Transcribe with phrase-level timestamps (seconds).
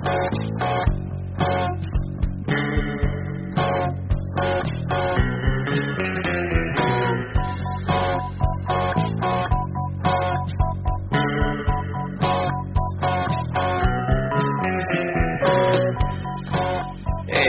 [0.00, 0.06] Hey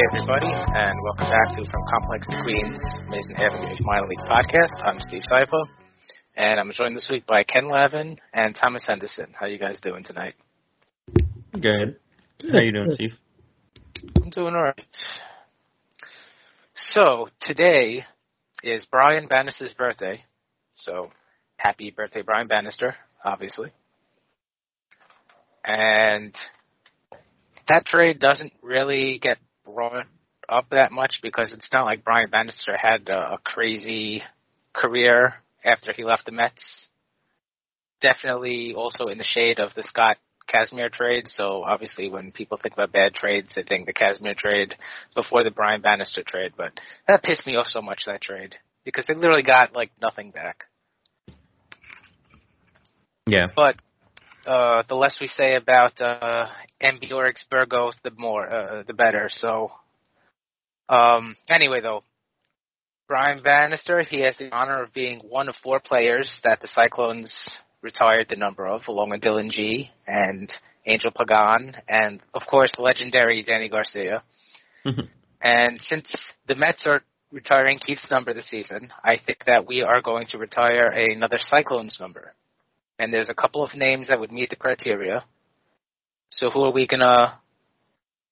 [0.09, 4.71] everybody, and welcome back to From Complex to Queens, Amazin' Avenue's minor league podcast.
[4.83, 5.65] I'm Steve Sypa,
[6.35, 9.27] and I'm joined this week by Ken Lavin and Thomas Henderson.
[9.39, 10.33] How you guys doing tonight?
[11.53, 12.00] Good.
[12.49, 13.13] How you doing, Steve?
[14.17, 14.83] I'm doing alright.
[16.73, 18.05] So today
[18.63, 20.23] is Brian Bannister's birthday.
[20.73, 21.11] So
[21.57, 23.71] happy birthday, Brian Bannister, obviously.
[25.63, 26.35] And
[27.67, 30.07] that trade doesn't really get brought
[30.49, 34.23] up that much because it's not like Brian Bannister had a, a crazy
[34.73, 36.87] career after he left the Mets.
[38.01, 40.17] Definitely also in the shade of the Scott
[40.51, 41.25] Kazmir trade.
[41.29, 44.75] So obviously when people think about bad trades, they think the Kazmir trade
[45.15, 46.53] before the Brian Bannister trade.
[46.57, 46.73] But
[47.07, 48.55] that pissed me off so much, that trade.
[48.83, 50.65] Because they literally got like nothing back.
[53.27, 53.47] Yeah.
[53.55, 53.75] But
[54.45, 56.47] uh, the less we say about uh,
[56.81, 59.29] Ambiorix Burgos, the more, uh, the better.
[59.31, 59.71] So,
[60.89, 62.01] um, anyway, though,
[63.07, 67.31] Brian Bannister, he has the honor of being one of four players that the Cyclones
[67.81, 70.51] retired the number of, along with Dillon Gee and
[70.85, 74.23] Angel Pagan, and of course the legendary Danny Garcia.
[74.85, 75.01] Mm-hmm.
[75.41, 76.11] and since
[76.47, 80.39] the Mets are retiring Keith's number this season, I think that we are going to
[80.39, 82.33] retire another Cyclones number
[83.01, 85.25] and there's a couple of names that would meet the criteria.
[86.29, 87.39] So who are we gonna?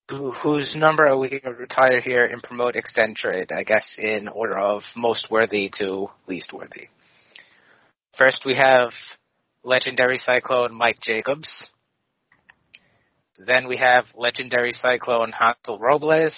[0.10, 3.52] Who, whose number are we gonna retire here and promote extend trade?
[3.52, 6.90] I guess in order of most worthy to least worthy.
[8.16, 8.92] First, we have
[9.64, 11.48] legendary Cyclone Mike Jacobs.
[13.38, 16.38] Then we have legendary Cyclone Hansel Robles.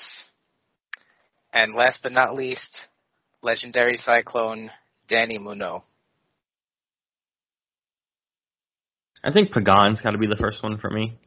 [1.53, 2.77] And last but not least,
[3.41, 4.69] legendary Cyclone
[5.09, 5.83] Danny Muno.
[9.23, 11.17] I think Pagan's got to be the first one for me.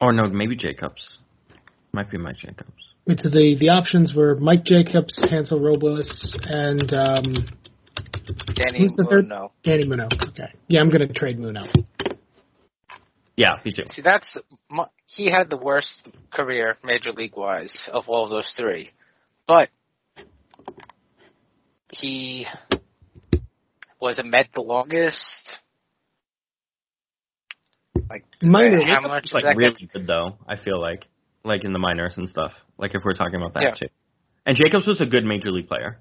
[0.00, 1.18] Or no, maybe Jacobs.
[1.92, 2.81] Might be my Jacobs.
[3.06, 7.48] It's the the options were Mike Jacobs, Hansel Robles, and um,
[8.54, 9.28] Danny who's the third?
[9.28, 9.52] Muno.
[9.64, 10.06] Danny Muno.
[10.28, 11.64] Okay, yeah, I'm gonna trade Muno.
[13.36, 13.82] Yeah, me too.
[13.86, 14.38] See, that's
[15.06, 18.90] he had the worst career major league wise of all of those three,
[19.48, 19.68] but
[21.90, 22.46] he
[24.00, 25.16] was a Met the longest.
[28.08, 30.36] Like Minor how much It's like really good though.
[30.46, 31.06] I feel like,
[31.44, 32.52] like in the minors and stuff.
[32.78, 33.74] Like if we're talking about that Yeah.
[33.74, 33.86] too.
[34.46, 35.98] And Jacobs was a good major league player.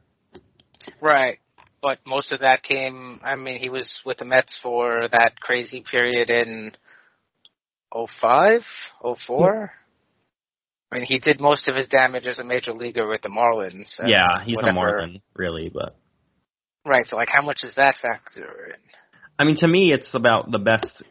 [0.99, 1.39] Right.
[1.81, 5.83] But most of that came, I mean, he was with the Mets for that crazy
[5.89, 6.73] period in
[7.93, 8.61] 05,
[9.27, 9.71] 04.
[10.91, 13.89] I mean, he did most of his damage as a major leaguer with the Marlins.
[14.05, 14.75] yeah, he's a whatever.
[14.75, 15.69] Marlin, really.
[15.73, 15.95] But
[16.85, 18.79] Right, so like how much does that factor in?
[19.39, 21.03] I mean, to me, it's about the best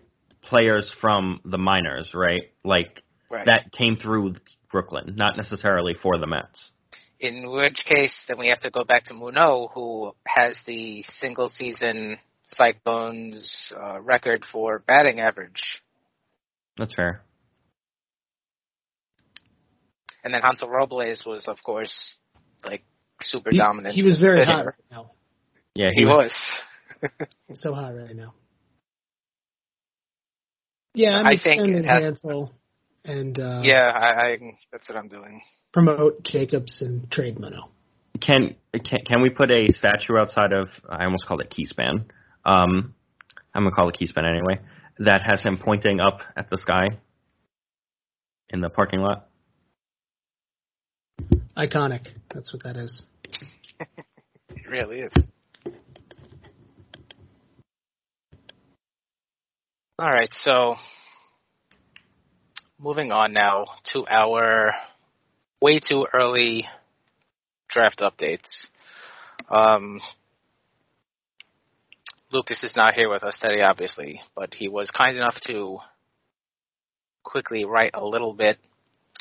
[0.43, 2.43] players from the minors, right?
[2.65, 3.47] Like Right.
[3.47, 4.35] that came through
[4.71, 6.71] Brooklyn, not necessarily for the Mets.
[7.19, 11.49] In which case, then we have to go back to Muno, who has the single
[11.49, 15.61] season Cyclones uh, record for batting average.
[16.79, 17.23] That's fair.
[20.25, 22.17] And then Hansel Robles was, of course,
[22.65, 22.83] like
[23.23, 23.95] super He, dominant.
[23.95, 24.51] he was very hitter.
[24.53, 25.11] hot right now.
[25.75, 26.33] Yeah, He was.
[27.49, 28.35] He's so hot right now.
[30.93, 32.53] Yeah, I'm I think extending has- Hansel
[33.05, 34.39] and uh, yeah, I, I
[34.73, 35.41] that's what I'm doing.
[35.73, 37.71] promote Jacobs and trade Muno.
[38.21, 42.05] Can can can we put a statue outside of I almost called it Keyspan.
[42.45, 42.95] Um
[43.55, 44.61] I'm gonna call it Keyspan anyway.
[44.99, 46.99] That has him pointing up at the sky
[48.51, 49.29] in the parking lot.
[51.57, 52.07] Iconic.
[52.35, 53.05] That's what that is.
[54.51, 55.13] It really is.
[59.99, 60.77] All right, so
[62.83, 64.73] moving on now to our
[65.61, 66.67] way too early
[67.69, 68.67] draft updates.
[69.51, 70.01] Um,
[72.33, 75.79] Lucas is not here with us today, obviously, but he was kind enough to
[77.23, 78.59] quickly write a little bit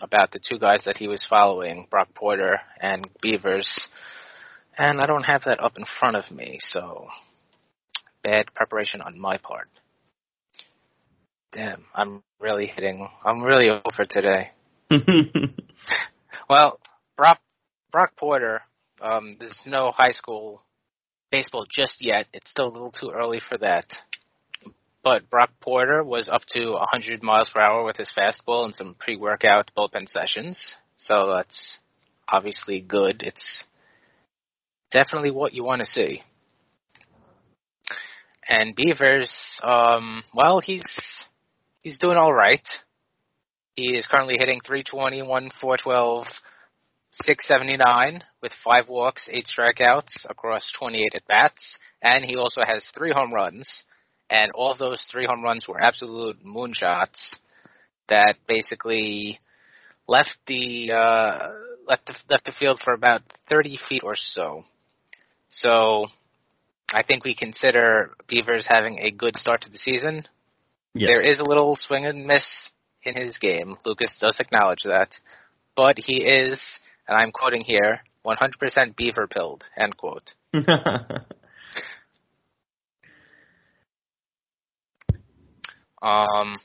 [0.01, 3.89] about the two guys that he was following, Brock Porter and Beavers.
[4.77, 7.07] And I don't have that up in front of me, so
[8.23, 9.67] bad preparation on my part.
[11.51, 13.07] Damn, I'm really hitting.
[13.25, 14.51] I'm really over today.
[16.49, 16.79] well,
[17.17, 17.39] Brock
[17.91, 18.61] Brock Porter.
[19.01, 20.61] Um, there's no high school
[21.31, 22.27] baseball just yet.
[22.33, 23.85] It's still a little too early for that.
[25.03, 28.95] But Brock Porter was up to 100 miles per hour with his fastball in some
[28.99, 30.61] pre-workout bullpen sessions.
[30.97, 31.77] So that's
[32.27, 33.23] obviously good.
[33.23, 33.63] It's
[34.91, 36.21] definitely what you want to see.
[38.47, 39.31] And Beavers,
[39.63, 40.83] um, well, he's
[41.89, 42.61] he's doing all right.
[43.75, 46.27] He is currently hitting 321, 412,
[47.23, 53.11] 679 with five walks, eight strikeouts across 28 at bats, and he also has three
[53.11, 53.67] home runs.
[54.29, 57.17] And all those three home runs were absolute moonshots
[58.07, 59.39] that basically
[60.07, 61.47] left the uh,
[61.87, 64.63] left the left the field for about 30 feet or so.
[65.49, 66.05] So
[66.93, 70.27] I think we consider Beavers having a good start to the season.
[70.93, 71.07] Yeah.
[71.07, 72.45] There is a little swing and miss
[73.03, 73.77] in his game.
[73.85, 75.09] Lucas does acknowledge that,
[75.75, 76.59] but he is,
[77.07, 79.63] and I'm quoting here, 100% beaver pilled.
[79.77, 80.31] End quote.
[86.01, 86.59] Um,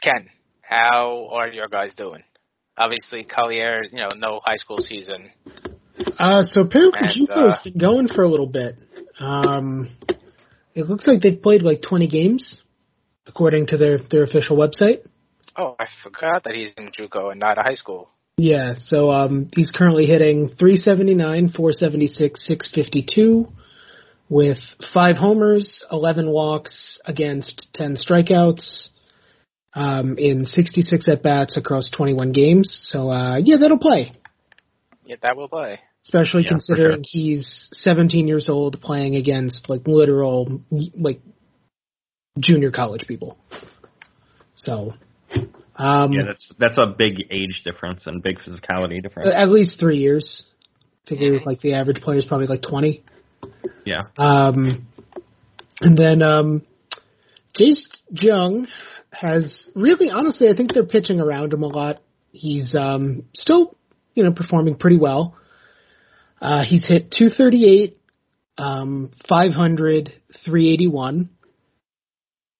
[0.00, 0.28] Ken,
[0.60, 2.22] how are your guys doing?
[2.78, 5.30] Obviously, Collier, you know, no high school season.
[6.18, 8.76] Uh, so apparently And, JUCO's uh, been going for a little bit.
[9.18, 9.90] Um,
[10.74, 12.62] it looks like they've played like 20 games,
[13.26, 15.06] according to their their official website.
[15.56, 18.10] Oh, I forgot that he's in JUCO and not a high school.
[18.36, 23.48] Yeah, so um, he's currently hitting 379, 476, 652
[24.28, 24.58] with
[24.94, 28.90] five homers, 11 walks against 10 strikeouts
[29.74, 32.68] um, in 66 at bats across 21 games.
[32.88, 34.12] So uh, yeah, that'll play.
[35.04, 35.80] Yeah, that will play.
[36.08, 40.62] Especially Yeah, for considering he's 17 years old playing against like literal
[40.98, 41.20] like
[42.38, 43.36] junior college people.
[44.54, 44.94] So,
[45.76, 49.30] um, yeah, that's that's a big age difference and big physicality difference.
[49.34, 50.46] at least three years.
[51.06, 53.02] I figure like the average player is probably like 20.
[53.84, 54.04] Yeah.
[54.18, 54.86] Um,
[55.80, 56.62] and then um,
[57.58, 58.66] Jace Jung
[59.10, 62.00] has really, honestly, I think they're pitching around him a lot.
[62.30, 63.74] He's um, still,
[64.14, 65.37] you know, performing pretty well.
[66.40, 67.98] Uh, he's hit 238,
[68.58, 70.12] um, 500,
[70.44, 71.30] 381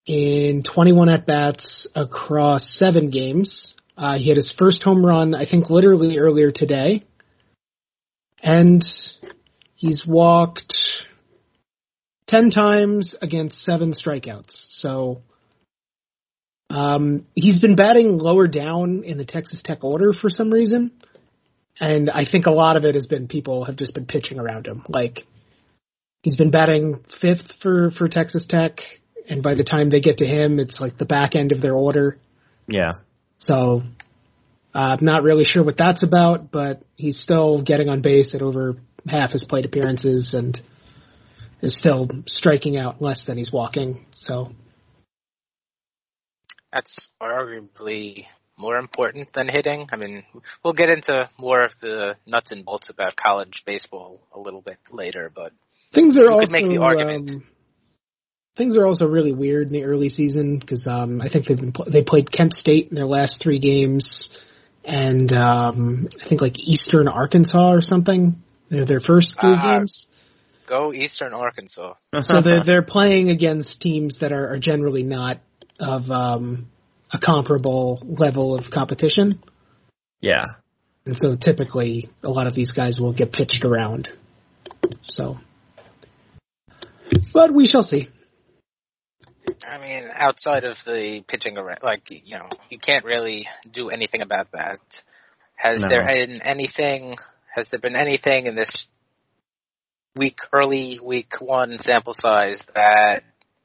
[0.06, 3.74] in 21 at bats across seven games.
[3.96, 7.04] Uh, he had his first home run, I think, literally earlier today.
[8.42, 8.82] And
[9.74, 10.74] he's walked
[12.28, 14.66] 10 times against seven strikeouts.
[14.80, 15.22] So
[16.70, 20.92] um, he's been batting lower down in the Texas Tech order for some reason.
[21.80, 24.66] And I think a lot of it has been people have just been pitching around
[24.66, 24.84] him.
[24.88, 25.26] Like
[26.22, 28.80] he's been batting fifth for, for Texas Tech.
[29.28, 31.74] And by the time they get to him, it's like the back end of their
[31.74, 32.18] order.
[32.66, 32.94] Yeah.
[33.38, 33.82] So
[34.74, 38.42] uh, I'm not really sure what that's about, but he's still getting on base at
[38.42, 38.76] over
[39.06, 40.58] half his plate appearances and
[41.62, 44.06] is still striking out less than he's walking.
[44.14, 44.52] So
[46.72, 48.26] That's arguably
[48.58, 49.88] more important than hitting.
[49.92, 50.24] I mean,
[50.64, 54.78] we'll get into more of the nuts and bolts about college baseball a little bit
[54.90, 55.52] later, but
[55.94, 57.30] things are also make the argument.
[57.30, 57.44] Um,
[58.56, 61.72] things are also really weird in the early season because um, I think they've been
[61.72, 64.28] pl- they played Kent State in their last three games,
[64.84, 68.42] and um, I think like Eastern Arkansas or something.
[68.70, 69.78] They're their first three Ah.
[69.78, 70.06] games.
[70.66, 71.94] go Eastern Arkansas.
[72.20, 75.38] so they're they're playing against teams that are, are generally not
[75.80, 76.66] of um,
[77.12, 79.42] a comparable level of competition,
[80.20, 80.44] yeah.
[81.06, 84.08] and so typically a lot of these guys will get pitched around.
[85.04, 85.38] So,
[87.32, 88.08] but we shall see.
[89.66, 94.22] I mean, outside of the pitching around, like you know, you can't really do anything
[94.22, 94.80] about that.
[95.56, 95.88] Has No.
[95.88, 97.16] there been anything?
[97.54, 98.86] Has there been anything in this
[100.16, 103.22] week, early week one sample size that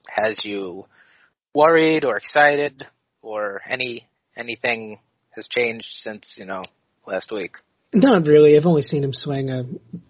[0.08, 0.86] has you
[1.54, 2.86] worried or excited,
[3.24, 5.00] or any anything
[5.32, 6.62] has changed since you know
[7.08, 7.56] last week?
[7.96, 8.58] Not really.
[8.58, 9.66] I've only seen him swing a,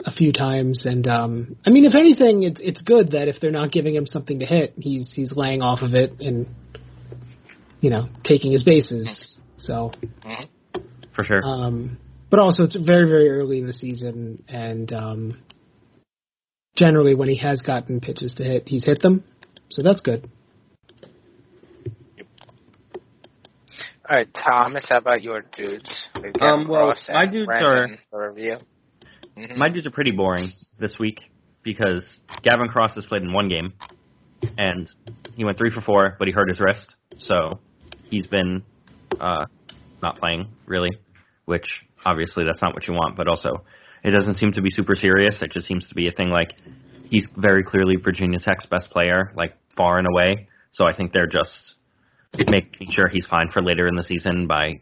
[0.06, 3.52] a few times, and um, I mean, if anything, it, it's good that if they're
[3.52, 6.48] not giving him something to hit, he's he's laying off of it and
[7.82, 9.38] you know taking his bases.
[9.58, 9.92] So,
[11.14, 11.42] For sure.
[11.44, 11.98] um,
[12.30, 15.42] but also it's very very early in the season, and um,
[16.78, 19.26] generally when he has gotten pitches to hit, he's hit them.
[19.70, 20.30] So that's good.
[24.10, 24.86] All right, Thomas.
[24.90, 26.10] How about your dudes?
[26.42, 28.58] Um, well, my dudes Brandon for review.
[29.38, 29.56] Mhm.
[29.56, 31.20] My dudes are pretty boring this week
[31.64, 33.74] because Gavin Cross has played in one game,
[34.58, 34.90] and
[35.36, 37.60] he went three for four, but he hurt his wrist, so
[38.10, 38.64] he's been
[39.20, 39.46] uh,
[40.02, 40.92] not playing really.
[41.46, 41.66] Which
[42.06, 43.64] obviously that's not what you want, but also
[44.04, 45.42] it doesn't seem to be super serious.
[45.42, 46.54] It just seems to be a thing like
[47.10, 50.50] he's very clearly Virginia Tech's best player, like far and away.
[50.74, 51.76] So I think they're just
[52.48, 54.82] making sure he's fine for later in the season by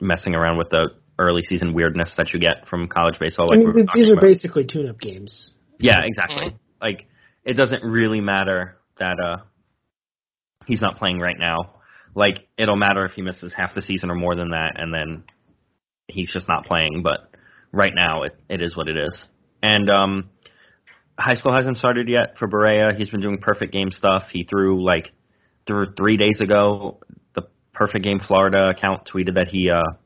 [0.00, 0.88] messing around with the
[1.18, 3.46] early season weirdness that you get from college baseball.
[3.48, 4.22] Like I mean, were th- talking these are about.
[4.22, 5.52] basically tune-up games.
[5.78, 6.50] Yeah, exactly.
[6.50, 6.58] Mhm.
[6.80, 7.06] Like
[7.44, 9.36] it doesn't really matter that uh
[10.66, 11.74] he's not playing right now.
[12.14, 15.24] Like it'll matter if he misses half the season or more than that and then
[16.08, 17.30] he's just not playing, but
[17.72, 19.14] right now it, it is what it is.
[19.62, 20.30] And um
[21.18, 22.96] high school hasn't started yet for Barriera.
[22.96, 24.24] He's been doing perfect game stuff.
[24.32, 25.12] He threw like
[25.66, 26.98] through 3 days ago
[27.34, 27.42] the
[27.72, 29.96] perfect game Florida account tweeted that he uh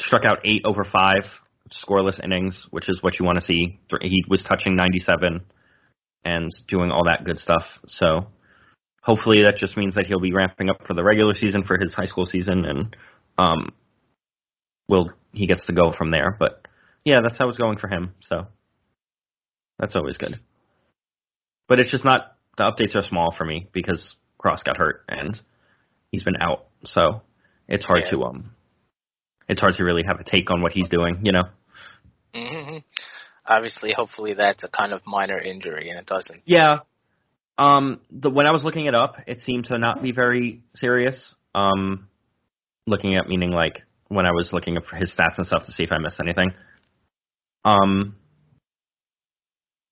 [0.00, 1.24] struck out 8 over 5
[1.86, 3.78] scoreless innings, which is what you want to see.
[4.00, 5.40] He was touching 97
[6.24, 7.64] and doing all that good stuff.
[7.86, 8.26] So
[9.02, 11.94] hopefully that just means that he'll be ramping up for the regular season for his
[11.94, 12.96] high school season, and
[13.38, 13.72] um,
[14.88, 16.36] will he gets to go from there.
[16.38, 16.66] But
[17.04, 18.14] yeah, that's how it's going for him.
[18.28, 18.46] So
[19.78, 20.38] that's always good.
[21.68, 24.00] But it's just not the updates are small for me because
[24.38, 25.40] Cross got hurt and
[26.12, 27.22] he's been out, so
[27.68, 28.10] it's hard Yeah.
[28.10, 28.50] to um,
[29.48, 31.44] it's hard to really have a take on what he's doing, you know.
[32.34, 32.78] hmm
[33.46, 36.42] Obviously, hopefully that's a kind of minor injury, and it doesn't.
[36.44, 36.80] Yeah.
[37.58, 41.16] Um, the when I was looking it up, it seemed to not be very serious.
[41.54, 42.08] Um,
[42.86, 45.72] looking at meaning like when I was looking up for his stats and stuff to
[45.72, 46.52] see if I missed anything.
[47.64, 48.16] Um,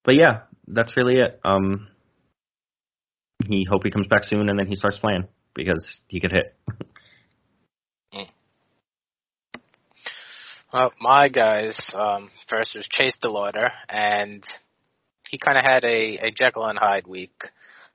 [0.05, 1.41] but yeah, that's really it.
[1.45, 1.89] Um,
[3.49, 6.57] he hope he comes back soon and then he starts playing because he could hit.
[10.71, 14.45] Well, my guys, um, first was Chase DeLauder, and
[15.31, 17.33] he kind of had a, a Jekyll and Hyde week.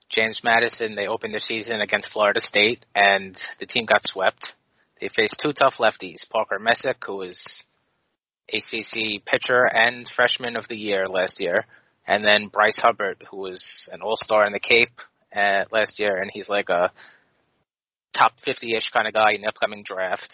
[0.10, 4.54] James Madison, they opened their season against Florida State, and the team got swept.
[5.00, 7.64] They faced two tough lefties, Parker Messick, who was
[8.52, 11.66] ACC pitcher and freshman of the year last year,
[12.08, 15.00] and then Bryce Hubbart, who was an all-star in the Cape
[15.36, 16.92] uh, last year, and he's like a
[18.16, 20.30] top 50-ish kind of guy in the upcoming draft.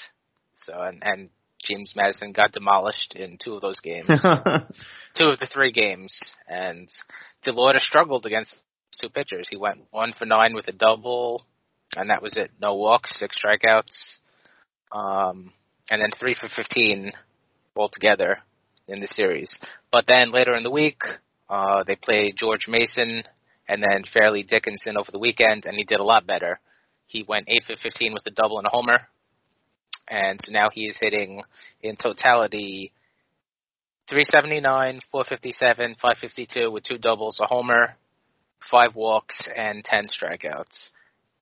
[0.65, 1.29] So, and, and
[1.63, 4.07] James Madison got demolished in two of those games,
[5.17, 6.89] two of the three games, and
[7.45, 8.53] DeLauder struggled against
[8.99, 9.47] two pitchers.
[9.49, 11.45] He went one for nine with a double,
[11.95, 12.51] and that was it.
[12.61, 14.17] No walks, six strikeouts,
[14.91, 15.53] um,
[15.89, 17.11] and then three for fifteen
[17.75, 18.39] altogether
[18.87, 19.53] in the series.
[19.91, 21.01] But then later in the week,
[21.49, 23.23] uh, they played George Mason
[23.69, 26.59] and then Fairleigh Dickinson over the weekend, and he did a lot better.
[27.05, 29.07] He went eight for fifteen with a double and a homer
[30.09, 31.41] and so now he is hitting
[31.81, 32.91] in totality
[34.09, 37.95] 379, 457, 552 with two doubles, a homer,
[38.71, 40.89] five walks, and 10 strikeouts.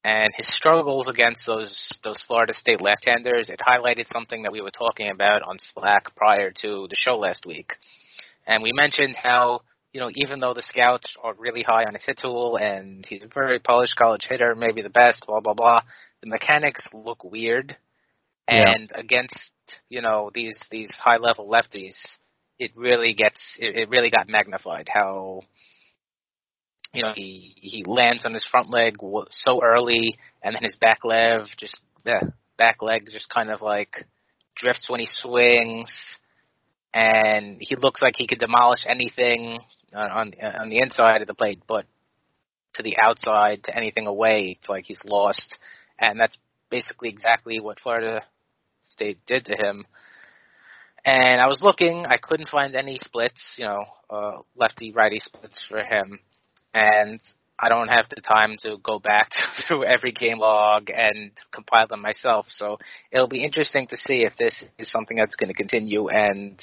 [0.03, 4.72] And his struggles against those those Florida State left-handers, it highlighted something that we were
[4.72, 7.74] talking about on Slack prior to the show last week.
[8.46, 9.62] And we mentioned how,
[9.98, 13.24] you know, even though the scouts are really high on his hit tool and he's
[13.24, 15.82] a very polished college hitter, maybe the best, blah blah blah,
[16.22, 17.75] the mechanics look weird.
[18.48, 18.75] Yeah.
[18.75, 19.51] and against
[19.89, 21.98] you know these these high level lefties
[22.58, 25.42] it really gets it, it really got magnified how
[26.94, 28.96] you know he he lands on his front leg
[29.32, 32.22] so early and then his back leg just yeah,
[32.58, 34.06] back leg just kind of like
[34.58, 35.92] drifts when he swings.
[36.94, 39.60] And he looks like he could demolish anything
[39.94, 41.86] on on, the inside of the plate but
[42.74, 45.58] to the outside to anything away it's like he's lost
[46.00, 46.38] and that's
[46.70, 48.24] basically exactly what Florida
[48.84, 49.86] State did to him.
[51.06, 55.65] And I was looking, I couldn't find any splits, you know, uh, lefty righty splits
[55.70, 56.20] for him.
[56.74, 57.22] And
[57.60, 59.29] I don't have the time to go back
[59.67, 62.48] through every game log and compile them myself.
[62.50, 62.77] So
[63.12, 66.60] it'll be interesting to see if this is something that's going to continue and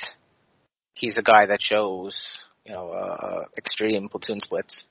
[0.94, 4.84] he's a guy that shows, you know, uh, extreme platoon splits.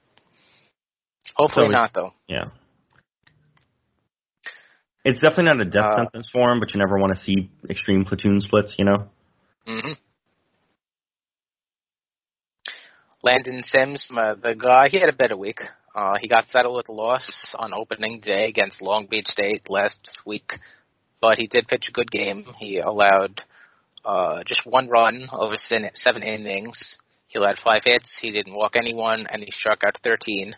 [1.35, 2.13] Hopefully So we- not, though.
[2.27, 2.45] Yeah.
[5.05, 7.49] It's definitely not a death Uh, sentence for him, but you never want to see
[7.69, 9.09] extreme platoon splits, you know?
[9.65, 9.93] hmm
[13.21, 15.61] Landon Sims, uh, the guy, he had a better week.
[15.95, 20.19] Uh, he got settled with a loss on opening day against Long Beach State last
[20.25, 20.59] week,
[21.21, 22.45] but he did pitch a good game.
[22.59, 23.41] He allowed
[24.03, 26.97] uh, just one run over seven innings.
[27.33, 28.15] He allowed five hits.
[28.21, 30.55] He didn't walk anyone, and he struck out 13.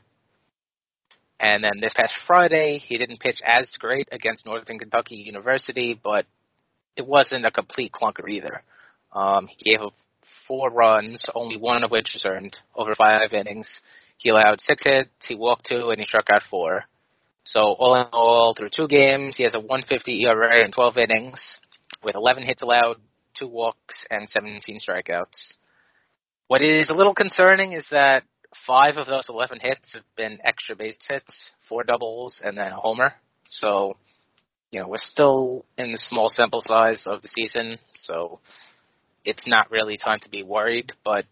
[1.39, 6.25] And then this past Friday, he didn't pitch as great against Northern Kentucky University, but
[6.97, 8.61] it wasn't a complete clunker either.
[9.13, 9.93] Um, he gave up
[10.47, 13.67] four runs, only one of which was earned over five innings.
[14.17, 16.83] He allowed six hits, he walked two, and he struck out four.
[17.45, 21.39] So all in all, through two games, he has a 150 ERA in 12 innings,
[22.03, 22.97] with 11 hits allowed,
[23.37, 25.53] two walks, and 17 strikeouts.
[26.47, 28.23] What is a little concerning is that
[28.67, 32.75] five of those 11 hits have been extra base hits, four doubles, and then a
[32.75, 33.13] homer.
[33.49, 33.97] So,
[34.69, 38.39] you know, we're still in the small sample size of the season, so
[39.23, 41.25] it's not really time to be worried, but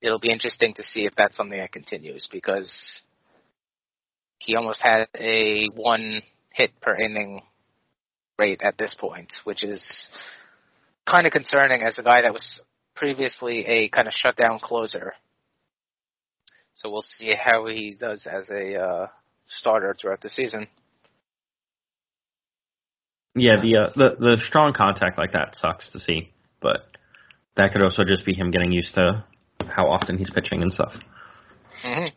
[0.00, 2.72] it'll be interesting to see if that's something that continues because
[4.38, 6.22] he almost had a one
[6.54, 7.42] hit per inning
[8.38, 9.84] rate at this point, which is
[11.06, 12.62] kind of concerning as a guy that was
[12.94, 15.14] previously a kind of shutdown closer.
[16.74, 19.06] So we'll see how he does as a uh,
[19.46, 20.66] starter throughout the season.
[23.34, 26.30] Yeah, the uh, the the strong contact like that sucks to see,
[26.60, 26.86] but
[27.56, 29.24] that could also just be him getting used to
[29.66, 30.92] how often he's pitching and stuff.
[31.84, 32.08] Mm-hmm.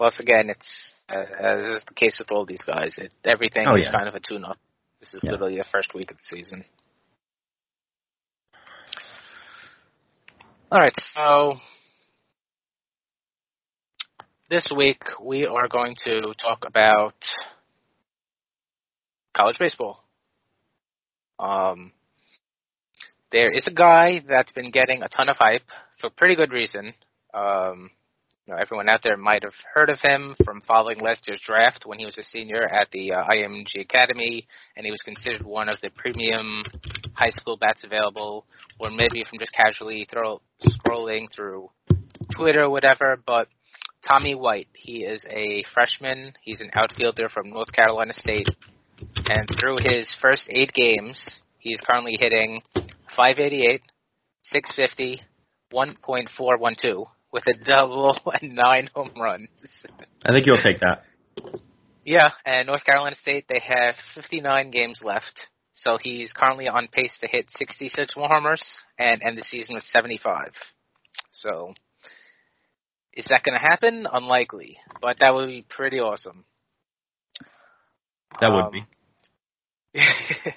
[0.00, 2.96] Once again, it's uh, as is the case with all these guys.
[2.98, 3.92] It, everything Oh, is yeah.
[3.92, 4.58] kind of a tune-up.
[4.98, 5.32] This is Yeah.
[5.32, 6.64] literally the first week of the season.
[10.72, 11.56] All right, so
[14.48, 17.12] this week we are going to talk about
[19.36, 20.02] college baseball.
[21.38, 21.92] Um,
[23.32, 25.60] there is a guy that's been getting a ton of hype
[26.00, 26.94] for pretty good reason.
[27.34, 27.90] Um,
[28.46, 31.84] you know, everyone out there might have heard of him from following last year's draft
[31.86, 34.46] when he was a senior at the uh, IMG Academy,
[34.76, 36.64] and he was considered one of the premium
[37.14, 38.44] high school bats available,
[38.80, 41.70] or maybe from just casually throw, scrolling through
[42.34, 43.16] Twitter or whatever.
[43.24, 43.46] But
[44.06, 46.32] Tommy White, he is a freshman.
[46.42, 48.48] He's an outfielder from North Carolina State,
[49.26, 51.22] and through his first eight games,
[51.58, 52.60] he's currently hitting
[53.16, 53.82] 588,
[54.42, 55.22] 650,
[55.72, 59.48] 1.412 with a double and nine home runs.
[60.24, 61.04] I think you'll take that.
[62.04, 67.16] Yeah, and North Carolina State they have 59 games left, so he's currently on pace
[67.20, 68.62] to hit 66 more homers
[68.98, 70.50] and end the season with 75.
[71.32, 71.74] So,
[73.14, 74.06] is that going to happen?
[74.12, 76.44] Unlikely, but that would be pretty awesome.
[78.40, 78.84] That would Um, be.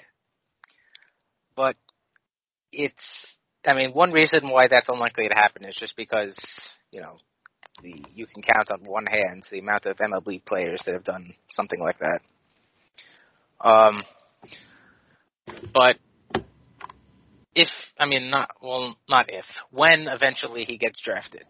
[1.56, 1.76] but
[2.72, 3.35] it's
[3.66, 6.36] I mean, one reason why that's unlikely to happen is just because,
[6.90, 7.18] you know,
[7.82, 11.34] the you can count on one hand the amount of MLB players that have done
[11.50, 12.20] something like that.
[13.60, 14.02] Um
[15.72, 15.96] but
[17.54, 21.46] if I mean not well not if when eventually he gets drafted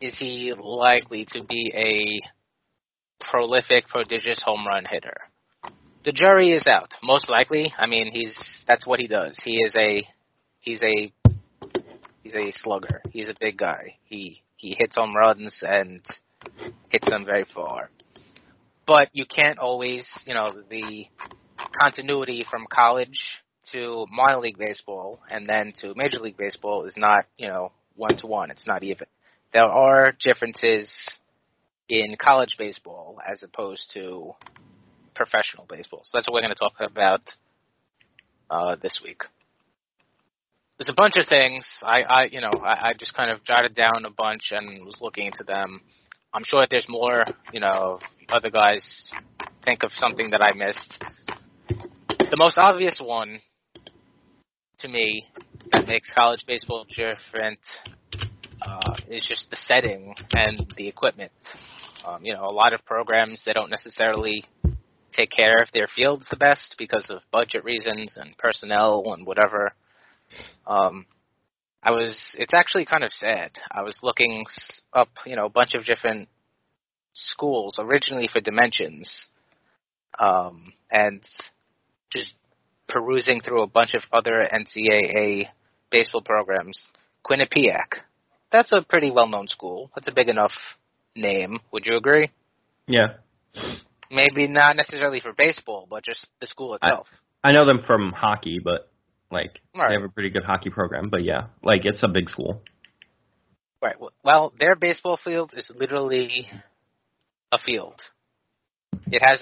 [0.00, 2.20] is he likely to be a
[3.30, 5.29] prolific prodigious home run hitter
[6.04, 6.92] the jury is out.
[7.02, 8.36] Most likely, I mean, he's
[8.66, 9.36] that's what he does.
[9.44, 10.06] He is a
[10.60, 11.12] he's a
[12.22, 13.02] he's a slugger.
[13.10, 13.96] He's a big guy.
[14.04, 16.00] He he hits home runs and
[16.88, 17.90] hits them very far.
[18.86, 21.06] But you can't always, you know, the
[21.80, 23.18] continuity from college
[23.72, 28.16] to minor league baseball and then to major league baseball is not, you know, one
[28.16, 28.50] to one.
[28.50, 29.06] It's not even.
[29.52, 30.92] There are differences
[31.88, 34.34] in college baseball as opposed to
[35.14, 36.02] professional baseball.
[36.04, 37.20] So that's what we're going to talk about
[38.50, 39.22] uh, this week.
[40.78, 41.66] There's a bunch of things.
[41.82, 44.96] I, I you know, I, I just kind of jotted down a bunch and was
[45.00, 45.80] looking into them.
[46.32, 49.12] I'm sure there's more, you know, other guys
[49.64, 51.04] think of something that I missed.
[52.30, 53.40] The most obvious one
[54.78, 55.26] to me
[55.72, 57.58] that makes college baseball different
[58.62, 61.32] uh, is just the setting and the equipment.
[62.06, 64.44] Um, you know, a lot of programs they don't necessarily
[65.20, 69.72] take care of their fields the best because of budget reasons and personnel and whatever.
[70.66, 71.06] Um,
[71.82, 72.18] I was.
[72.34, 73.52] It's actually kind of sad.
[73.70, 74.44] I was looking
[74.92, 76.28] up, you know, a bunch of different
[77.12, 79.10] schools originally for dimensions,
[80.18, 81.22] um, and
[82.12, 82.34] just
[82.88, 85.46] perusing through a bunch of other NCAA
[85.90, 86.86] baseball programs.
[87.24, 88.04] Quinnipiac.
[88.52, 89.90] That's a pretty well-known school.
[89.94, 90.52] That's a big enough
[91.14, 91.60] name.
[91.72, 92.30] Would you agree?
[92.86, 93.14] Yeah.
[94.10, 97.06] Maybe not necessarily for baseball, but just the school itself.
[97.44, 98.90] I know them from hockey, but
[99.30, 99.88] like Right.
[99.88, 101.08] they have a pretty good hockey program.
[101.10, 102.62] But yeah, like it's a big school.
[103.80, 103.96] Right.
[104.24, 106.50] Well, their baseball field is literally
[107.52, 108.00] a field.
[109.06, 109.40] It has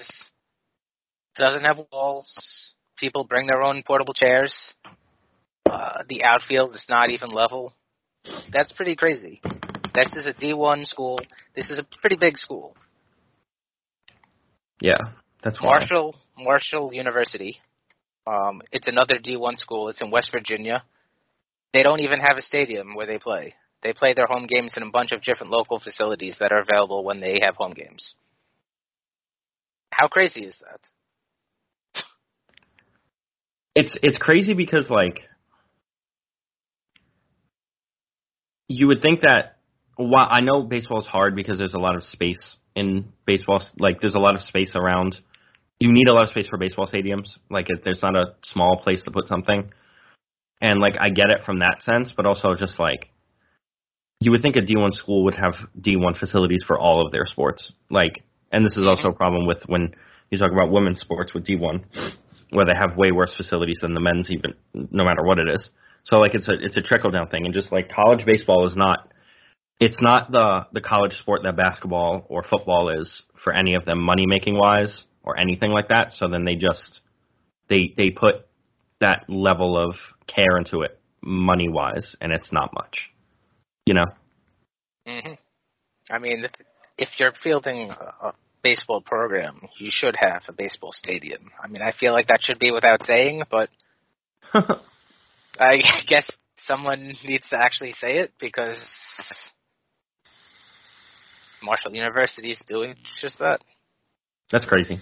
[1.35, 2.73] doesn't have walls.
[2.97, 4.53] People bring their own portable chairs.
[5.69, 7.73] Uh, the outfield is not even level.
[8.51, 9.41] That's pretty crazy.
[9.93, 11.19] This is a D1 school.
[11.55, 12.75] This is a pretty big school.
[14.81, 14.97] Yeah,
[15.43, 15.79] that's why.
[15.79, 17.57] Marshall Marshall University.
[18.27, 19.89] Um, it's another D1 school.
[19.89, 20.83] It's in West Virginia.
[21.73, 23.55] They don't even have a stadium where they play.
[23.81, 27.03] They play their home games in a bunch of different local facilities that are available
[27.03, 28.13] when they have home games.
[29.91, 32.03] How crazy is that?
[33.75, 35.21] It's it's crazy because like
[38.67, 39.57] you would think that
[39.95, 42.39] while I know baseball is hard because there's a lot of space
[42.79, 45.17] in baseball like there's a lot of space around
[45.79, 47.29] you need a lot of space for baseball stadiums.
[47.49, 49.71] Like if there's not a small place to put something.
[50.61, 53.09] And like I get it from that sense but also just like
[54.19, 57.71] you would think a D1 school would have D1 facilities for all of their sports.
[57.89, 59.93] Like and this is also a problem with when
[60.29, 61.85] you talk about women's sports with D1
[62.51, 65.69] where they have way worse facilities than the men's even no matter what it is.
[66.05, 67.45] So like it's a it's a trickle down thing.
[67.45, 69.07] And just like college baseball is not
[69.79, 73.99] it's not the the college sport that basketball or football is for any of them
[73.99, 76.13] money making wise or anything like that.
[76.17, 77.01] So then they just
[77.69, 78.47] they they put
[78.99, 79.95] that level of
[80.27, 83.09] care into it money wise, and it's not much,
[83.85, 84.05] you know.
[85.05, 85.33] hmm
[86.11, 86.51] I mean, if,
[86.97, 91.51] if you're fielding a baseball program, you should have a baseball stadium.
[91.63, 93.69] I mean, I feel like that should be without saying, but
[95.59, 96.27] I guess
[96.61, 98.77] someone needs to actually say it because
[101.63, 103.61] Marshall University is doing just that.
[104.51, 105.01] That's crazy.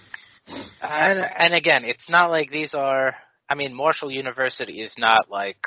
[0.82, 3.14] And, and again, it's not like these are.
[3.50, 5.58] I mean, Marshall University is not like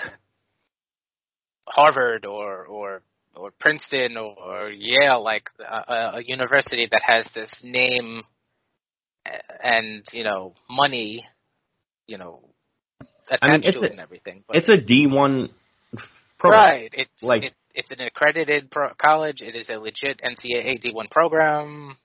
[1.68, 3.02] Harvard or or
[3.36, 8.24] or Princeton or Yale, like uh, a, a university that has this name
[9.64, 11.26] and you know money,
[12.08, 12.42] you know,
[13.30, 14.44] attached I mean, it's to a- it and everything.
[14.48, 15.50] But It's a D one
[16.40, 16.62] program.
[16.62, 19.42] right, it's Like- it, it's an accredited pro- college.
[19.42, 21.96] It is a legit NCAA D1 program.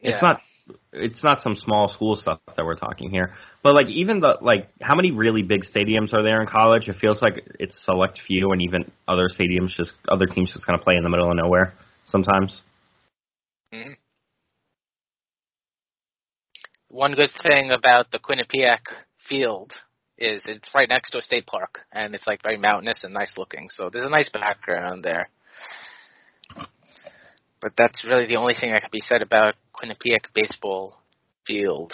[0.00, 0.28] It's Yeah.
[0.28, 0.40] not
[0.92, 3.34] it's not some small school stuff that we're talking here.
[3.62, 6.88] But like even the like how many really big stadiums are there in college?
[6.88, 10.78] It feels like it's select few and even other stadiums just other teams just kind
[10.78, 11.74] of play in the middle of nowhere
[12.06, 12.60] sometimes.
[13.72, 13.96] Mhm.
[16.88, 18.80] One good thing about the Quinnipiac
[19.28, 19.72] field
[20.18, 23.34] is it's right next to a state park, and it's like very mountainous and nice
[23.36, 23.68] looking.
[23.70, 25.28] So there's a nice background there.
[27.60, 30.96] But that's really the only thing that can be said about Quinnipiac baseball
[31.46, 31.92] field.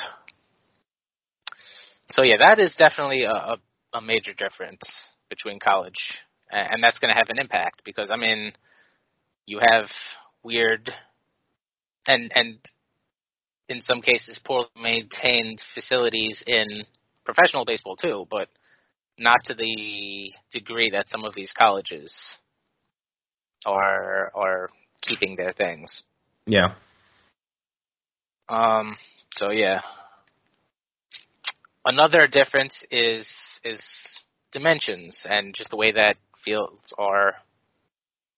[2.13, 3.57] So yeah, that is definitely a, a,
[3.95, 4.81] a major difference
[5.29, 5.99] between college,
[6.51, 8.53] a- and that's going to have an impact because I mean,
[9.47, 9.87] you have
[10.43, 10.91] weird
[12.07, 12.59] and and
[13.69, 16.85] in some cases poorly maintained facilities in
[17.29, 18.49] professional baseball too, but
[19.19, 22.11] not to the degree that some of these colleges
[23.67, 24.71] are are
[25.03, 26.05] keeping their things.
[26.47, 26.75] Yeah.
[28.49, 28.97] Um
[29.33, 29.81] so yeah.
[31.85, 33.29] Another difference is
[33.63, 33.81] is
[34.53, 37.35] dimensions and just the way that fields are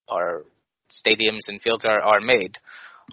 [0.08, 0.42] are
[0.90, 2.56] stadiums and fields are, are made.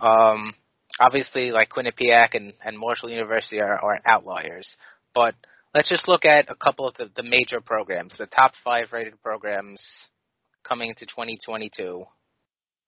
[0.02, 0.56] Um
[1.00, 4.76] obviously like Quinnipiac and, and Marshall University are, are outliers.
[5.14, 5.36] But
[5.78, 9.22] let's just look at a couple of the, the major programs, the top five rated
[9.22, 9.80] programs
[10.68, 12.04] coming to 2022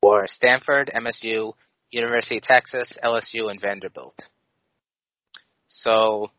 [0.01, 1.53] were Stanford, MSU,
[1.91, 4.15] University of Texas, LSU, and Vanderbilt.
[5.67, 6.31] So,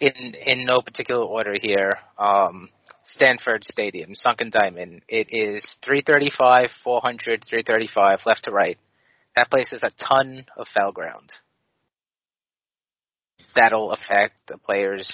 [0.00, 2.70] in in no particular order here, um,
[3.04, 8.76] Stanford Stadium, Sunken Diamond, it is 335, 400, 335, left to right.
[9.36, 11.30] That place is a ton of foul ground.
[13.56, 15.10] That'll affect the players'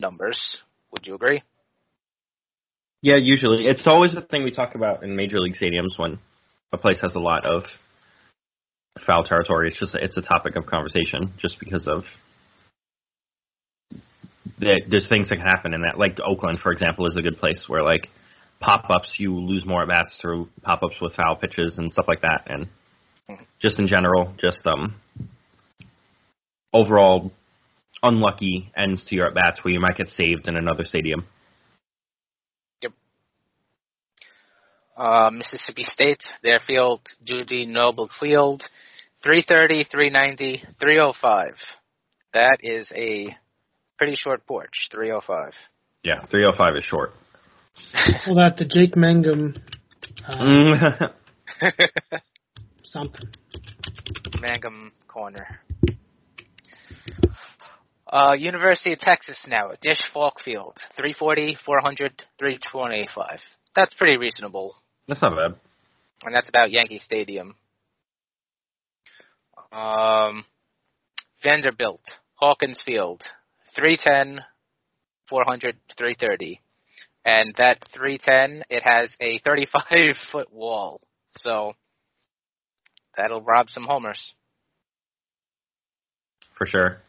[0.00, 0.56] numbers.
[0.92, 1.42] Would you agree?
[3.02, 3.66] Yeah, usually.
[3.66, 6.18] It's always a thing we talk about in major league stadiums when
[6.72, 7.62] a place has a lot of
[9.06, 9.68] foul territory.
[9.68, 12.02] It's just it's a topic of conversation just because of
[14.60, 15.98] that there's things that can happen in that.
[15.98, 18.08] Like Oakland, for example, is a good place where like
[18.60, 22.06] pop ups you lose more at bats through pop ups with foul pitches and stuff
[22.08, 22.66] like that and
[23.60, 24.96] just in general, just um
[26.72, 27.32] overall
[28.02, 31.26] unlucky ends to your at bats where you might get saved in another stadium.
[34.96, 38.64] Uh, Mississippi State, their field, Dudy Noble Field,
[39.22, 41.54] 330, 390, 305.
[42.34, 43.28] That is a
[43.96, 45.52] pretty short porch, 305.
[46.02, 47.12] Yeah, 305 is short.
[48.26, 49.54] Well, that the Jake Mangum
[50.26, 51.12] uh, Mm.
[52.82, 53.28] something.
[54.40, 55.60] Mangum Corner.
[58.10, 63.38] Uh, University of Texas now, Dish Falk Field, 340, 400, 325.
[63.76, 64.74] That's pretty reasonable,
[65.06, 65.58] That's not bad.
[66.24, 67.54] and that's about Yankee Stadium.
[69.70, 70.44] Um,
[71.42, 72.00] Vanderbilt,
[72.36, 73.22] Hawkins Field,
[73.76, 74.42] 310,
[75.28, 76.60] 400, 330.
[77.26, 81.02] And that 310, it has a 35 foot wall.
[81.36, 81.74] So
[83.18, 84.32] that'll rob some homers.
[86.56, 87.02] For sure.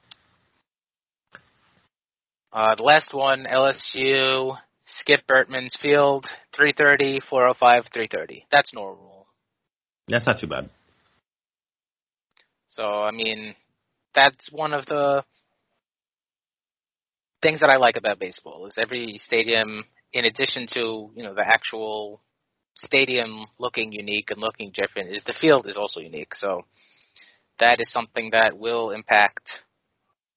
[2.52, 8.46] Uh, the last one, LSU, Skip Bertman's Field, 330, 405, 330.
[8.52, 9.28] That's normal.
[10.08, 10.70] That's not too bad.
[12.68, 13.54] So, I mean,
[14.16, 15.24] that's one of the
[17.42, 21.46] things that I like about baseball is every stadium, in addition to, you know, the
[21.46, 22.22] actual
[22.76, 26.34] stadium looking unique and looking different, is the field is also unique.
[26.36, 26.64] So
[27.60, 29.44] that is something that will impact,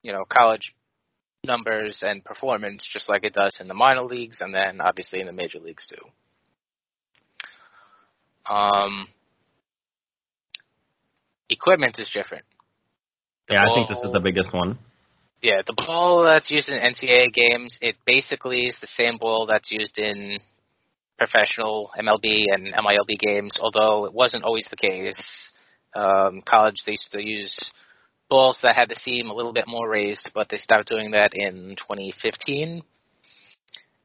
[0.03, 0.75] you know, college
[1.45, 5.27] numbers and performance just like it does in the minor leagues and then obviously in
[5.27, 6.05] the major leagues too.
[8.53, 9.09] Um,
[11.51, 12.45] equipment is different.
[13.49, 14.79] The yeah, I think this is the biggest one.
[15.43, 19.71] yeah, the ball that's used in NCAA games, it basically is the same ball that's
[19.73, 20.39] used in
[21.19, 25.21] professional MLB and MILB games, although it wasn't always the case.
[25.95, 27.73] Um, college, they used to use
[28.33, 31.33] balls that had the seam a little bit more raised, but they stopped doing that
[31.35, 32.81] in 2015.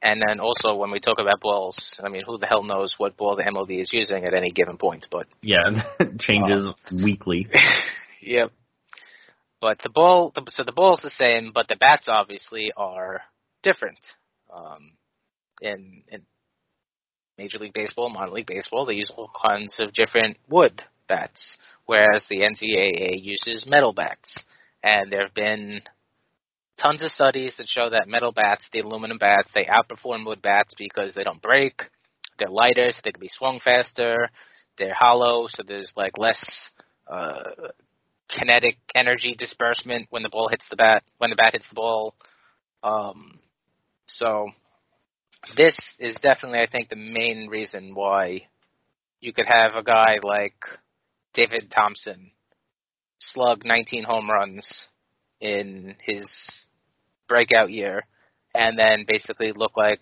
[0.02, 3.16] And then also, when we talk about balls, I mean, who the hell knows what
[3.16, 5.62] ball the MLB is using at any given point, but Yeah,
[6.02, 7.48] it changes weekly.
[8.22, 8.52] yep.
[9.62, 13.22] But the ball, the, so the ball's the same, but the bats obviously are
[13.64, 13.98] different.
[14.54, 14.92] Um,
[15.62, 16.24] in in
[17.38, 22.26] Major League Baseball, minor league baseball, they use all kinds of different wood bats, whereas
[22.30, 24.44] the NCAA uses metal bats.
[24.84, 25.82] And there have been
[26.82, 30.74] tons of studies that show that metal bats, the aluminum bats, they outperform wood bats
[30.78, 31.82] because they don't break.
[32.40, 34.30] They're lighter, so they can be swung faster.
[34.78, 36.40] They're hollow, so there's like less
[37.12, 37.70] uh,
[38.30, 42.14] kinetic energy disbursement when the ball hits the bat when the bat hits the ball.
[42.84, 43.40] Um,
[44.06, 44.50] so
[45.56, 48.48] this is definitely, I think, the main reason why
[49.20, 50.58] you could have a guy like
[51.38, 52.32] David Thompson
[53.20, 54.68] slug 19 home runs
[55.40, 56.26] in his
[57.30, 58.06] breakout year,
[58.56, 60.02] and then basically look like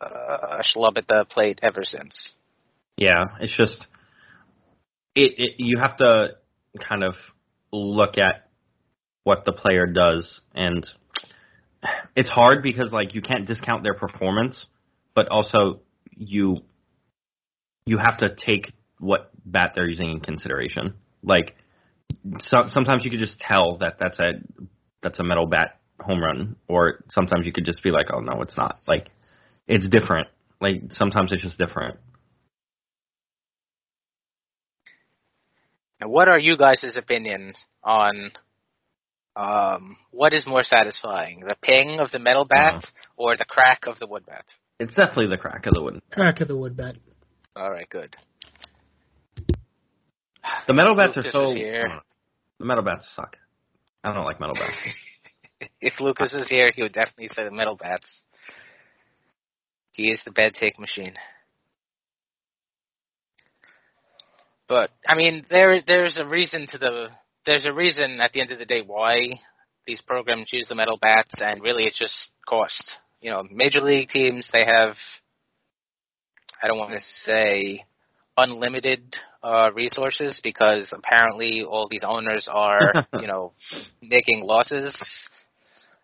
[0.00, 2.34] uh, a schlub at the plate ever since.
[2.98, 3.86] Yeah, it's just
[5.14, 6.28] it, it you have to
[6.86, 7.14] kind of
[7.72, 8.48] look at
[9.24, 10.86] what the player does and
[12.14, 14.66] it's hard because like you can't discount their performance,
[15.14, 16.58] but also you
[17.86, 20.94] you have to take what bat they're using in consideration.
[21.22, 21.54] Like
[22.40, 24.32] so, sometimes you could just tell that that's a
[25.02, 28.42] that's a metal bat home run, or sometimes you could just be like, oh no,
[28.42, 28.76] it's not.
[28.86, 29.08] Like
[29.66, 30.28] it's different.
[30.60, 31.98] Like sometimes it's just different.
[36.00, 38.30] Now, what are you guys' opinions on
[39.34, 42.84] um, what is more satisfying, the ping of the metal bat
[43.16, 44.44] or the crack of the wood bat?
[44.78, 46.00] It's definitely the crack of the wood.
[46.12, 46.96] Crack of the wood bat.
[47.56, 48.16] All right, good.
[50.66, 51.50] The metal bats are so.
[51.52, 51.84] is.
[52.58, 53.36] The metal bats suck.
[54.04, 54.76] I don't like metal bats.
[55.80, 58.22] If Lucas is here, he would definitely say the metal bats.
[59.90, 61.14] He is the bad take machine.
[64.68, 67.08] But I mean, there is there's a reason to the
[67.44, 69.40] there's a reason at the end of the day why
[69.86, 72.82] these programs use the metal bats, and really it's just cost.
[73.20, 74.94] You know, major league teams they have
[76.62, 77.84] I don't want to say
[78.36, 83.52] unlimited uh, resources because apparently all these owners are you know
[84.02, 84.96] making losses,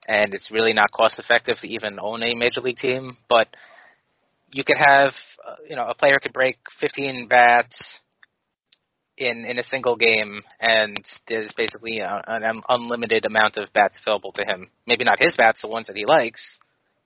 [0.07, 3.17] and it's really not cost effective to even own a major league team.
[3.29, 3.49] But
[4.51, 5.13] you could have
[5.47, 7.77] uh, you know a player could break 15 bats
[9.17, 10.97] in in a single game, and
[11.29, 14.71] there's basically uh, an unlimited amount of bats available to him.
[14.87, 16.41] Maybe not his bats, the ones that he likes,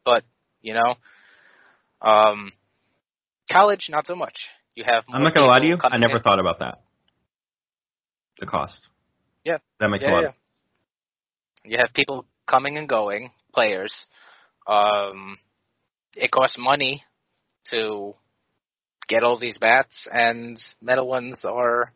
[0.04, 0.24] but
[0.60, 0.96] you know,
[2.02, 2.52] um,
[3.50, 4.34] college not so much.
[4.78, 5.02] You have.
[5.12, 5.76] I'm not gonna lie to you.
[5.82, 6.22] I never in.
[6.22, 6.82] thought about that.
[8.38, 8.80] The cost.
[9.44, 9.58] Yeah.
[9.80, 10.22] That makes Yeah, a lot.
[10.22, 10.28] yeah.
[10.28, 10.34] Of,
[11.64, 13.92] You have people coming and going, players.
[14.68, 15.38] Um,
[16.14, 17.02] it costs money
[17.70, 18.14] to
[19.08, 21.92] get all these bats, and metal ones are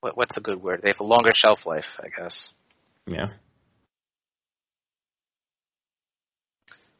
[0.00, 0.80] what, what's a good word?
[0.82, 2.48] They have a longer shelf life, I guess.
[3.06, 3.26] yeah.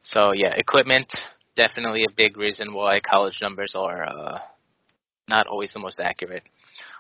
[0.05, 1.12] So yeah, equipment
[1.57, 4.38] definitely a big reason why college numbers are uh,
[5.29, 6.43] not always the most accurate.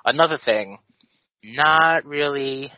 [0.04, 0.78] Another thing,
[1.42, 2.72] not really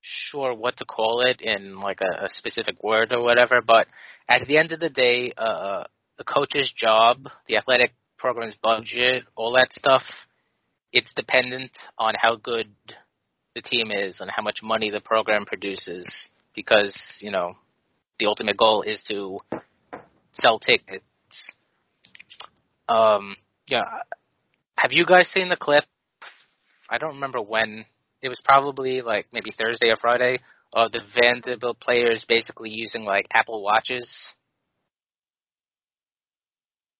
[0.00, 3.86] sure what to call it in like a, a specific word or whatever, but
[4.28, 5.84] at the end of the day, uh,
[6.18, 10.02] the coach's job, the athletic program's budget, all that stuff,
[10.92, 12.68] it's dependent on how good
[13.54, 16.06] the team is and how much money the program produces
[16.54, 17.54] because, you know,
[18.18, 19.38] the ultimate goal is to
[20.32, 21.04] sell tickets.
[22.88, 23.36] Um,
[23.66, 23.84] yeah.
[24.78, 25.84] Have you guys seen the clip?
[26.90, 27.84] I don't remember when.
[28.20, 30.38] It was probably like maybe Thursday or Friday
[30.72, 34.08] of the Vanderbilt players basically using like Apple Watches.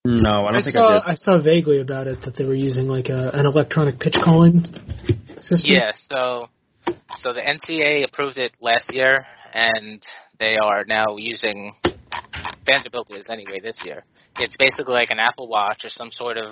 [0.04, 1.10] No, I don't I think saw I did.
[1.10, 4.64] I saw vaguely about it that they were using like a, an electronic pitch calling
[5.38, 5.74] system.
[5.74, 6.48] Yeah, so
[7.18, 10.02] so the NCAA approved it last year, and
[10.40, 11.74] they are now using
[12.66, 14.04] Vanderbilt is anyway this year.
[14.38, 16.50] It's basically like an Apple Watch or some sort of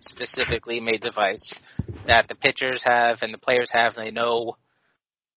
[0.00, 1.54] specifically made device
[2.06, 3.96] that the pitchers have and the players have.
[3.96, 4.56] And they know,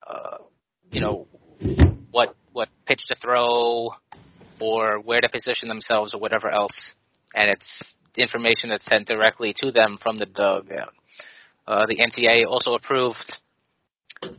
[0.08, 0.38] uh,
[0.92, 1.28] you know,
[2.12, 3.92] what what pitch to throw
[4.60, 6.94] or where to position themselves or whatever else,
[7.34, 10.94] and it's information that's sent directly to them from the dugout.
[11.68, 13.40] Uh, the NCAA also approved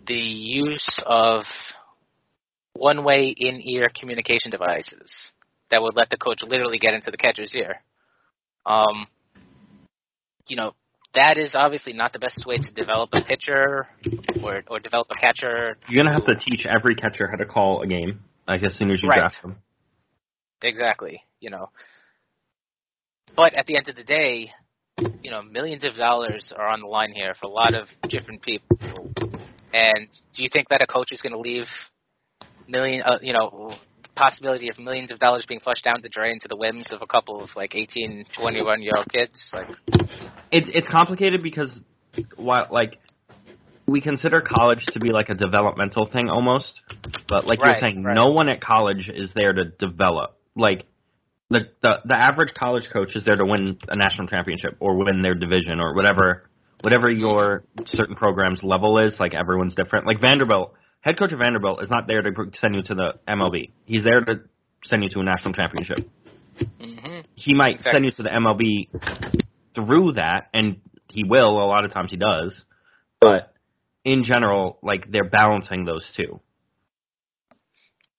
[0.07, 1.45] the use of
[2.73, 5.13] one-way in-ear communication devices
[5.71, 7.83] that would let the coach literally get into the catcher's ear.
[8.65, 9.07] Um,
[10.49, 10.73] you know,
[11.15, 13.89] that is obviously not the best way to develop a pitcher
[14.43, 15.77] or or develop a catcher.
[15.89, 18.91] You're gonna have to teach every catcher how to call a game, like as soon
[18.91, 19.19] as you Right.
[19.19, 19.57] draft them.
[20.63, 21.23] Exactly.
[21.41, 21.71] You know.
[23.35, 24.53] But at the end of the day,
[25.23, 28.43] you know, millions of dollars are on the line here for a lot of different
[28.43, 29.13] people.
[29.73, 31.67] And do you think that a coach is going to leave
[32.67, 33.75] million, uh, you know,
[34.17, 37.07] possibility of millions of dollars being flushed down the drain to the whims of a
[37.07, 39.33] couple of like 18, 21 year old kids?
[39.53, 39.69] Like,
[40.51, 41.71] It's it's complicated because
[42.37, 42.99] while like
[43.87, 46.81] we consider college to be like a developmental thing almost,
[47.29, 48.15] but like Right, you're saying, right.
[48.15, 50.37] no one at college is there to develop.
[50.57, 50.87] Like
[51.51, 55.23] the, the the average college coach is there to win a national championship or win
[55.23, 56.49] their division or whatever
[56.83, 59.15] whatever your certain program's level is.
[59.21, 60.07] Like everyone's different.
[60.07, 60.75] Like Vanderbilt,
[61.07, 63.71] head coach of Vanderbilt is not there to send you to the MLB.
[63.85, 64.41] He's there to
[64.85, 65.99] send you to a national championship.
[66.81, 67.93] hmm He might Exactly.
[67.93, 68.89] send you to the MLB
[69.75, 71.51] through that, and he will.
[71.63, 72.61] A lot of times he does,
[73.21, 73.55] but
[74.05, 76.41] in general, like they're balancing those two.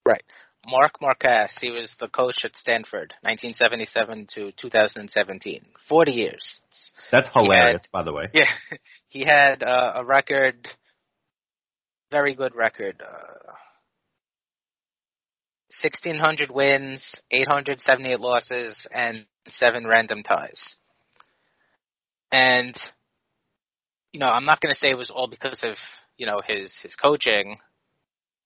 [0.06, 0.22] Right.
[0.66, 5.60] Mark Marquess, he was the coach at Stanford, 1977 to 2017.
[5.88, 6.58] 40 years.
[7.12, 8.24] That's hilarious, by the way.
[8.34, 8.50] Yeah,
[9.06, 10.68] he had uh, a record,
[12.10, 13.02] very good record.
[13.02, 13.52] Uh,
[15.82, 20.58] 1,600 wins, 878 losses, and seven random ties.
[22.32, 22.76] And,
[24.12, 25.76] you know, I'm not going to say it was all because of,
[26.16, 27.58] you know, his, his coaching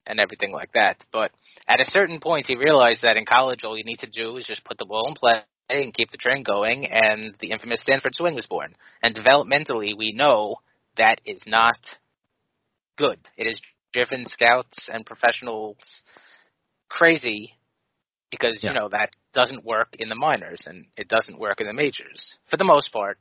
[0.07, 1.31] and everything like that, but
[1.69, 4.45] at a certain point he realized that in college all you need to do is
[4.45, 8.15] just put the ball in play and keep the train going, and the infamous Stanford
[8.15, 8.75] swing was born.
[9.03, 10.57] And developmentally, we know
[10.97, 11.79] that is not
[12.97, 13.19] good.
[13.37, 13.61] It has
[13.93, 15.77] driven scouts and professionals
[16.89, 17.55] crazy
[18.31, 18.71] because Yeah.
[18.71, 22.39] you know that doesn't work in the minors and it doesn't work in the majors
[22.49, 23.19] for the most part.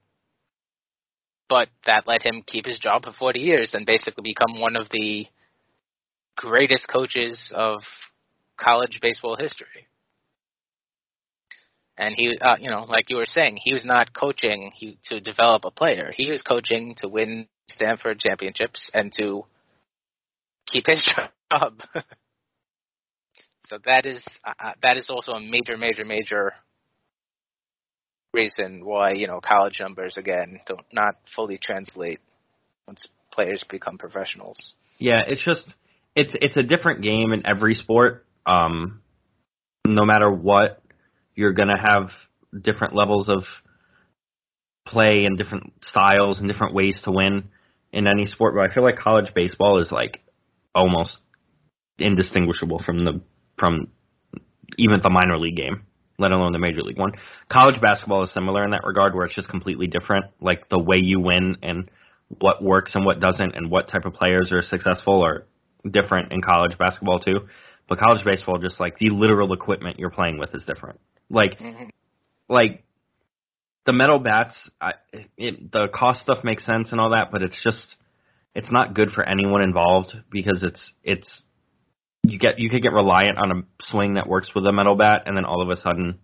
[1.50, 4.88] But that let him keep his job for 40 years and basically become one of
[4.90, 5.28] the
[6.38, 7.82] greatest coaches of
[8.58, 9.88] college baseball history.
[11.98, 15.20] And he, uh, you know, like you were saying, he was not coaching he, to
[15.20, 16.14] develop a player.
[16.16, 19.46] He was coaching to win Stanford championships and to
[20.68, 21.08] keep his
[21.52, 21.82] job.
[23.68, 26.54] so that is uh, uh, that is also a major, major, major
[28.34, 32.20] reason why you know college numbers again don't not fully translate
[32.88, 34.76] once players become professionals.
[34.98, 35.64] Yeah, it's just
[36.16, 38.26] it's it's a different game in every sport.
[38.46, 39.02] Um,
[39.86, 40.82] no matter what,
[41.36, 42.10] you're gonna have
[42.64, 43.44] different levels of
[44.88, 47.50] play and different styles and different ways to win
[47.94, 48.56] in any sport.
[48.56, 50.20] But I feel like college baseball is like
[50.74, 51.18] almost
[51.98, 53.22] indistinguishable from the
[53.58, 53.88] from
[54.78, 55.84] even the minor league game,
[56.18, 57.12] let alone the major league one.
[57.52, 60.26] College basketball is similar in that regard, where it's just completely different.
[60.40, 61.90] Like the way you win and
[62.40, 65.46] what works and what doesn't, and what type of players are successful are
[65.90, 67.42] different in college basketball too.
[67.90, 71.00] But college baseball, just like the literal equipment you're playing with, is different.
[71.30, 71.86] Like Mm-hmm.
[72.50, 72.84] like
[73.86, 74.94] the metal bats, I,
[75.38, 77.96] it, the cost stuff makes sense and all that, but it's just
[78.54, 81.42] it's not good for anyone involved because it's it's
[82.24, 85.24] you get you could get reliant on a swing that works with a metal bat,
[85.26, 86.20] and then all of a sudden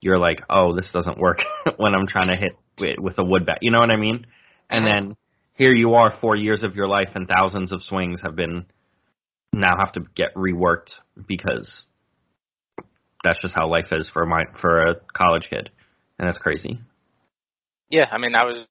[0.00, 1.38] you're like, oh, this doesn't work
[1.76, 3.58] when I'm trying to hit with, with a wood bat.
[3.62, 4.26] You know what I mean?
[4.68, 4.94] And uh-huh.
[4.94, 5.16] then
[5.54, 8.66] here you are, four years of your life, and thousands of swings have been
[9.52, 10.90] now have to get reworked
[11.28, 11.70] because
[13.22, 15.70] that's just how life is for my for a college kid,
[16.18, 16.80] and that's crazy.
[17.90, 18.66] Yeah, I mean, I was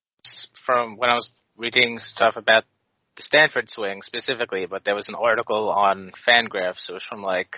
[0.66, 2.64] from when I was reading stuff about
[3.22, 6.90] Stanford swing specifically, but there was an article on Fangraphs.
[6.90, 7.52] It was from like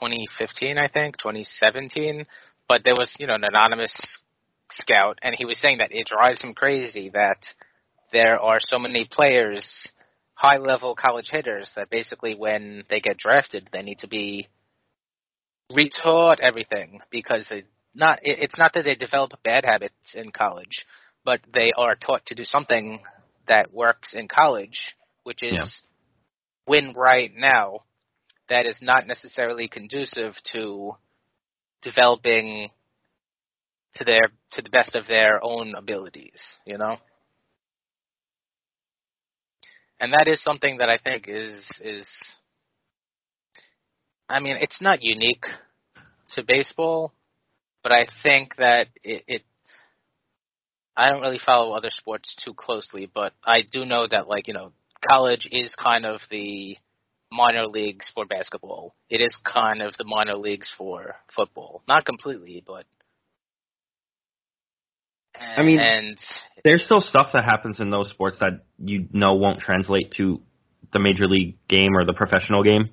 [0.00, 2.26] 2015, I think, 2017.
[2.68, 3.94] But there was, you know, an anonymous
[4.72, 7.38] scout, and he was saying that it drives him crazy that
[8.12, 9.66] there are so many players,
[10.34, 14.48] high level college hitters, that basically when they get drafted, they need to be
[15.70, 20.86] retaught everything because they not it's not that they develop bad habits in college,
[21.24, 23.00] but they are taught to do something
[23.48, 24.78] that works in college,
[25.24, 25.66] which is Yeah.
[26.66, 27.84] win right now.
[28.48, 30.96] That is not necessarily conducive to
[31.82, 32.70] developing
[33.96, 36.96] to their to the best of their own abilities, you know.
[40.00, 42.06] And that is something that I think is is
[44.28, 45.44] I mean, it's not unique
[46.34, 47.12] to baseball,
[47.82, 49.42] but I think that it, it
[50.96, 54.54] I don't really follow other sports too closely, but I do know that like, you
[54.54, 54.72] know,
[55.08, 56.76] college is kind of the
[57.30, 58.94] minor leagues for basketball.
[59.08, 61.82] It is kind of the minor leagues for football.
[61.88, 62.84] Not completely, but
[65.40, 66.18] I mean- and
[66.64, 70.40] There's still stuff that happens in those sports that you know won't translate to
[70.92, 72.90] the major league game or the professional game,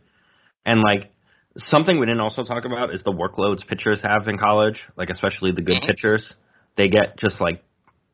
[0.65, 1.11] and like
[1.57, 5.51] something we didn't also talk about is the workloads pitchers have in college, like especially
[5.51, 5.87] the good Mhm.
[5.87, 6.33] pitchers.
[6.77, 7.63] They get just like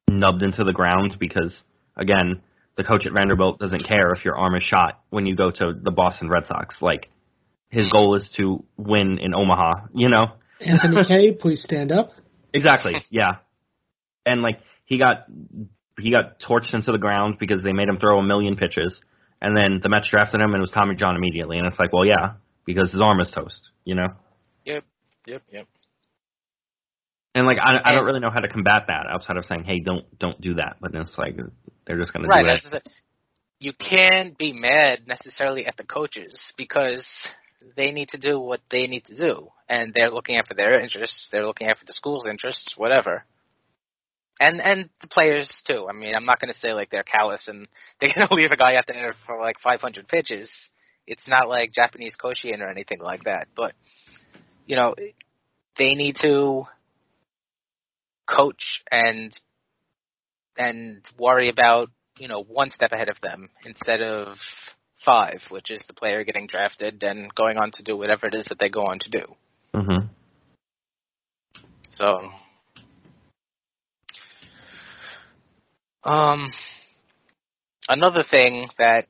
[0.10, 1.53] nubbed into the ground because
[1.97, 2.41] again,
[2.78, 5.74] the coach at Vanderbilt doesn't care if your arm is shot when you go to
[5.82, 6.76] the Boston Red Sox.
[6.82, 7.10] Like
[7.70, 10.28] his goal is to win in Omaha, you know?
[10.60, 12.12] Anthony Kay, please stand up.
[12.53, 12.95] Exactly.
[13.10, 13.38] Yeah.
[14.26, 15.26] And like he got
[15.99, 18.95] he got torched into the ground because they made him throw a million pitches,
[19.41, 21.93] and then the Mets drafted him and it was Tommy John immediately, and it's like,
[21.93, 22.34] well, yeah,
[22.66, 24.08] because his arm is toast, you know.
[24.66, 24.84] yep,
[25.26, 25.68] yep, yep.
[27.36, 29.82] And like I, I don't really know how to combat that outside of saying, hey,
[29.82, 30.78] don't don't do that.
[30.80, 31.36] But then it's like
[31.86, 32.62] they're just gonna Right.
[32.64, 32.90] do it.
[33.60, 37.06] You can't be mad necessarily at the coaches because
[37.76, 41.28] they need to do what they need to do, and they're looking after their interests.
[41.30, 43.26] They're looking after the school's interests, whatever.
[44.40, 45.88] And and the players too.
[45.90, 47.68] I mean, I'm not going to say like they're callous and
[48.00, 50.50] they're going to leave a guy out there for like 500 pitches.
[51.06, 53.48] It's not like Japanese Koshien or anything like that.
[53.56, 53.74] But
[54.66, 54.96] you know,
[55.78, 56.66] they need to
[58.28, 59.38] coach and
[60.58, 64.38] and worry about you know one step ahead of them instead of
[65.04, 68.46] five, which is the player getting drafted and going on to do whatever it is
[68.50, 69.36] that they go on to do.
[69.74, 70.08] hmm
[71.92, 72.30] So,
[76.04, 76.52] um,
[77.88, 79.08] another thing that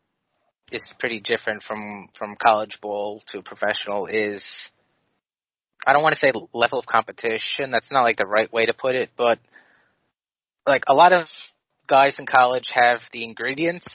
[0.71, 4.43] is pretty different from from college ball to professional is
[5.85, 7.71] I don't want to say level of competition.
[7.71, 9.39] That's not like the right way to put it, but
[10.67, 11.27] like a lot of
[11.87, 13.85] guys in college have the ingredients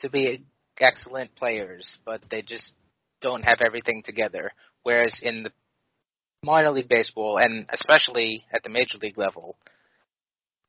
[0.00, 0.44] to be
[0.80, 2.72] excellent players, but they just
[3.20, 4.52] don't have everything together.
[4.82, 5.50] Whereas in the
[6.42, 9.56] minor league baseball and especially at the major league level,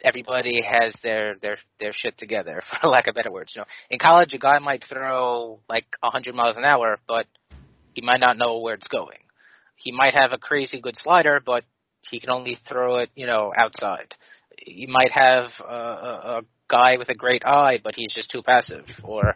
[0.03, 3.53] everybody has their their their shit together, for lack of better words.
[3.55, 7.27] You know, in college, a guy might throw like a hundred miles an hour, but
[7.93, 9.19] he might not know where it's going.
[9.75, 11.63] He might have a crazy good slider, but
[12.01, 14.13] he can only throw it, you know, outside.
[14.65, 18.41] You might have a, a, a guy with a great eye, but he's just too
[18.41, 19.35] passive, or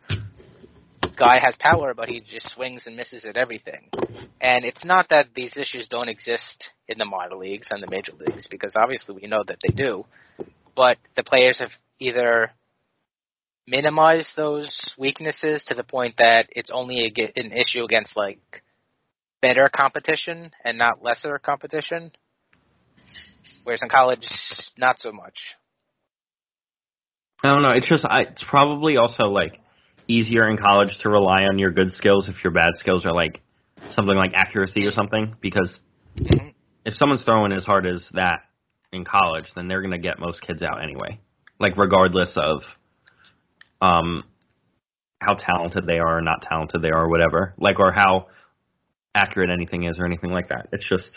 [1.20, 3.90] guy has power, but he just swings and misses at everything.
[4.40, 8.14] And it's not that these issues don't exist in the minor leagues and the major
[8.18, 10.06] leagues, because obviously we know that they do.
[10.76, 12.52] But the players have either
[13.68, 18.40] minimized those weaknesses to the point that it's only a, an issue against like
[19.42, 22.12] better competition and not lesser competition.
[23.64, 24.26] Whereas in college,
[24.78, 25.36] not so much.
[27.44, 27.72] I don't know.
[27.72, 29.54] It's just I, it's probably also like
[30.08, 33.42] easier in college to rely on your good skills if your bad skills are like
[33.96, 35.80] something like accuracy or something because
[36.18, 36.54] Mhm.
[36.86, 38.42] if someone's throwing as hard as that
[38.92, 41.20] in college, then they're going to get most kids out anyway.
[41.60, 42.64] Like regardless of
[43.82, 44.24] um
[45.22, 47.54] how talented they are or not talented they are or whatever.
[47.58, 48.28] Like or how
[49.16, 50.70] accurate anything is or anything like that.
[50.72, 51.10] It's just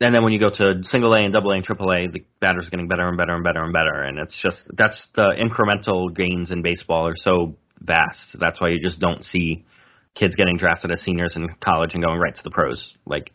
[0.00, 2.24] and then when you go to single A and double A and triple A, the
[2.40, 6.14] batters getting better and better and better and better and it's just that's the incremental
[6.14, 8.36] gains in baseball are so vast.
[8.38, 9.64] That's why you just don't see
[10.14, 12.92] kids getting drafted as seniors in college and going right to the pros.
[13.06, 13.32] Like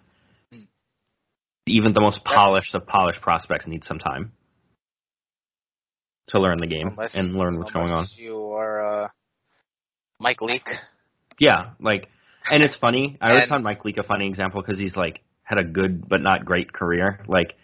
[1.70, 4.32] even the most polished of polished prospects need some time
[6.30, 8.08] to learn the game Unless, and learn what's going on.
[8.16, 9.08] You are uh,
[10.20, 10.68] Mike Leake.
[11.40, 12.08] Yeah, like,
[12.52, 13.18] and it's funny.
[13.22, 16.08] I always And- found Mike Leake a funny example because he's like had a good
[16.08, 17.24] but not great career.
[17.28, 17.56] Like,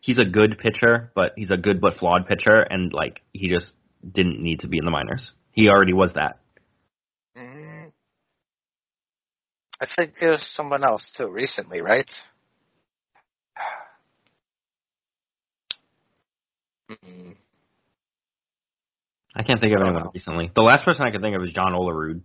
[0.00, 3.72] he's a good pitcher, but he's a good but flawed pitcher, and like he just
[4.08, 5.32] didn't need to be in the minors.
[5.52, 6.38] He already was that.
[7.36, 7.90] Mm.
[9.80, 12.08] I think there's someone else too recently, right?
[16.90, 17.34] Mm.
[19.34, 20.50] I can't think of anyone recently.
[20.54, 22.22] The last person I could think of is John Olerud.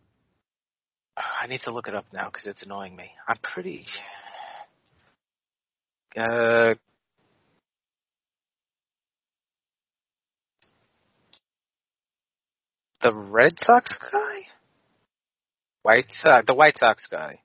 [1.42, 3.12] I need to look it up now because it's annoying me.
[3.28, 3.86] I'm pretty.
[6.18, 6.76] Uh,
[13.02, 14.48] the Red Sox guy,
[15.84, 17.40] White Sox, the White Sox guy,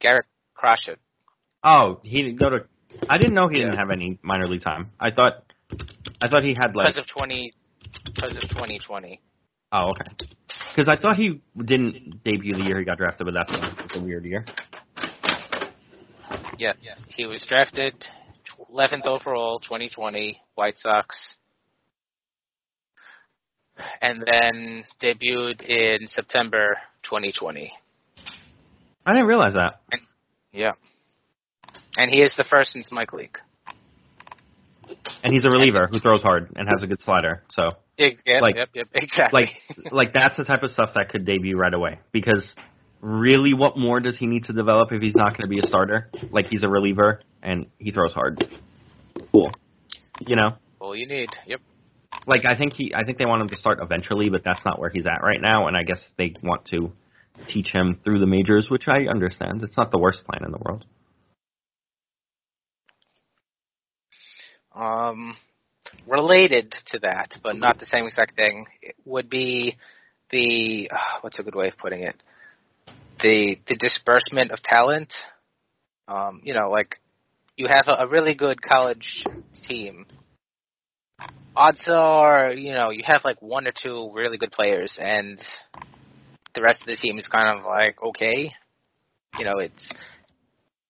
[0.00, 0.96] Garrett Crochet.
[1.62, 2.64] Oh, he didn't go to.
[3.08, 4.90] I didn't know he didn't have any minor league time.
[5.00, 5.44] I thought,
[6.22, 6.88] I thought he had like.
[6.88, 7.54] because of twenty,
[8.04, 9.20] because of 2020.
[9.74, 10.08] Oh, okay.
[10.70, 14.24] Because I thought he didn't debut the year he got drafted, but that's a, weird
[14.24, 14.44] year.
[16.58, 16.74] Yeah,
[17.08, 17.92] he was drafted
[18.72, 21.16] 11th overall, 2020, White Sox,
[24.00, 27.72] and then debuted in September 2020.
[29.04, 29.80] I didn't realize that.
[30.52, 30.72] Yeah,
[31.96, 33.38] and he is the first since Mike Leake.
[35.22, 37.42] And he's a reliever who throws hard and has a good slider.
[37.54, 39.42] So, Yep, yep, Like- yep, yep, exactly.
[39.76, 42.00] like, like that's the type of stuff that could debut right away.
[42.12, 42.44] Because
[43.00, 45.66] really, what more does he need to develop if he's not going to be a
[45.68, 46.10] starter?
[46.30, 48.44] Like he's a reliever and he throws hard.
[49.32, 49.52] Cool.
[50.20, 51.28] You know, all you need.
[51.46, 51.60] Yep.
[52.26, 54.78] like I think he, I think they want him to start eventually, but that's not
[54.78, 55.66] where he's at right now.
[55.68, 56.92] And I guess they want to
[57.48, 59.62] teach him through the majors, which I understand.
[59.62, 60.84] It's not the worst plan in the world.
[64.74, 65.36] Um,
[66.06, 68.66] related to that, but not the same exact thing,
[69.04, 69.76] would be
[70.30, 72.16] the uh, what's a good way of putting it?
[73.20, 75.12] The the disbursement of talent.
[76.08, 76.98] Um, you know, like
[77.56, 79.24] you have a, a really good college
[79.68, 80.06] team.
[81.56, 85.40] Odds are, you know, you have like one or two really good players, and
[86.54, 88.52] the rest of the team is kind of like okay.
[89.38, 89.90] You know, it's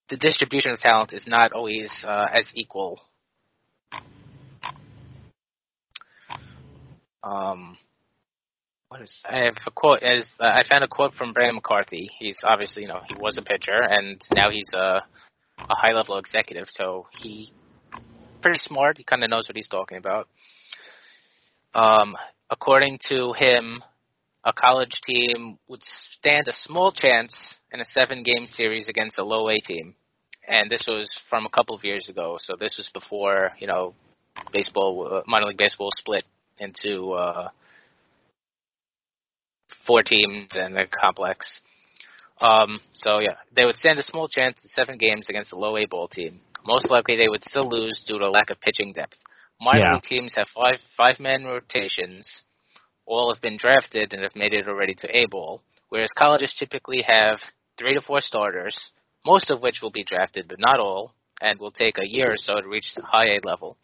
[0.09, 2.99] the distribution of talent is not always uh, as equal
[7.23, 7.77] um,
[8.89, 12.09] what is I have a quote as uh, I found a quote from Brandon McCarthy.
[12.17, 15.03] He's obviously you know he was a pitcher and now he's a
[15.57, 17.51] a high level executive, so he
[18.41, 18.97] pretty smart.
[18.97, 20.27] He kind of knows what he's talking about.
[21.73, 22.15] Um,
[22.49, 23.81] according to him,
[24.43, 25.81] a college team would
[26.17, 27.35] stand a small chance
[27.71, 29.95] in a seven game series against a low A team.
[30.47, 33.93] And this was from a couple of years ago, so this was before, you know,
[34.51, 36.23] baseball, uh, minor league baseball split
[36.59, 37.49] into uh,
[39.87, 41.61] four teams and a complex.
[42.41, 45.77] Um, so yeah, they would stand a small chance in seven games against a low
[45.77, 46.41] A ball team.
[46.65, 49.15] Most likely, they would still lose due to lack of pitching depth.
[49.61, 49.93] Minor Yeah.
[49.93, 52.27] league teams have five five man rotations.
[53.05, 57.03] All have been drafted and have made it already to A ball, whereas colleges typically
[57.03, 57.39] have
[57.77, 58.91] three to four starters,
[59.25, 62.37] most of which will be drafted, but not all, and will take a year or
[62.37, 63.77] so to reach the high A level.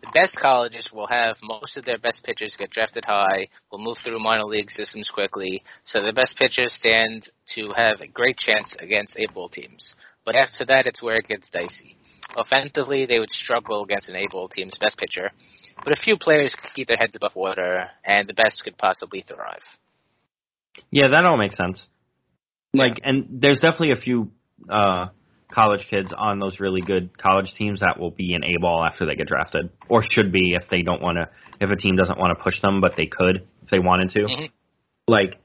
[0.00, 3.96] The best colleges will have most of their best pitchers get drafted high, will move
[4.04, 8.74] through minor league systems quickly, so the best pitchers stand to have a great chance
[8.78, 9.94] against A ball teams.
[10.24, 11.96] But after that, it's where it gets dicey.
[12.36, 15.30] Offensively, they would struggle against an A ball team's best pitcher,
[15.82, 19.24] but a few players could keep their heads above water, and the best could possibly
[19.26, 19.62] thrive.
[20.90, 21.84] Yeah, that all makes sense.
[22.74, 24.30] Like, and there's definitely a few
[24.70, 25.06] uh,
[25.52, 29.06] college kids on those really good college teams that will be in A ball after
[29.06, 31.28] they get drafted, or should be if they don't want to.
[31.60, 34.20] If a team doesn't want to push them, but they could if they wanted to.
[34.20, 34.50] Mhm.
[35.08, 35.40] Like,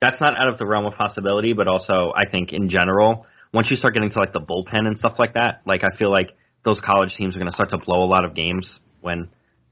[0.00, 3.70] that's not out of the realm of possibility, but also I think in general, once
[3.70, 6.30] you start getting to like the bullpen and stuff like that, like I feel like
[6.64, 8.68] those college teams are going to start to blow a lot of games
[9.00, 9.28] when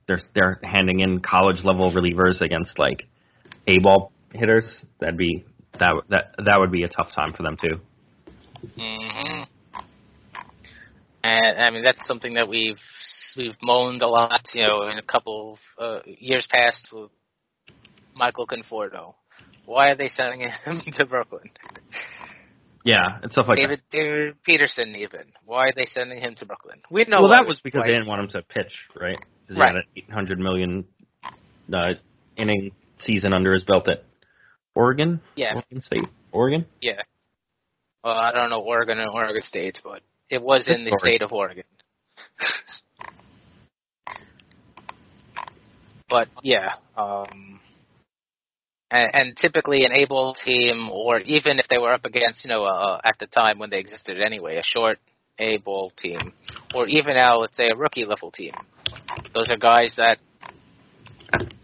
[0.06, 3.06] they're they're handing in college level relievers against like
[3.66, 4.64] A ball hitters.
[5.00, 5.44] That'd be
[5.78, 7.80] that that that would be a tough time for them too.
[8.76, 9.42] Hmm
[11.22, 12.78] And I mean that's something that we've
[13.36, 17.10] we've moaned a lot, you know, in a couple of uh, years past with
[18.14, 19.14] Michael Conforto.
[19.66, 21.50] Why are they sending him to Brooklyn?
[22.84, 25.22] Yeah, and stuff like David David Peterson even.
[25.46, 26.80] Why are they sending him to Brooklyn?
[26.90, 29.18] We know Well, that was because why- they didn't want him to pitch, right?
[29.48, 29.56] Right.
[29.56, 30.84] He had an 800 million
[31.72, 31.94] uh,
[32.36, 34.04] inning season under his belt at
[34.74, 35.20] Oregon.
[35.34, 35.54] Yeah.
[35.54, 36.66] Oregon State, Oregon.
[36.80, 37.02] Yeah.
[38.04, 40.98] Well, I don't know Oregon and Oregon State, but it was in the Oregon.
[40.98, 41.64] state of Oregon.
[46.10, 47.60] but yeah, um
[48.90, 52.50] and, and typically an A ball team, or even if they were up against, you
[52.50, 54.98] know, uh, at the time when they existed anyway, a short
[55.38, 56.34] A ball team,
[56.74, 58.52] or even now, let's say a rookie level team.
[59.32, 60.18] Those are guys that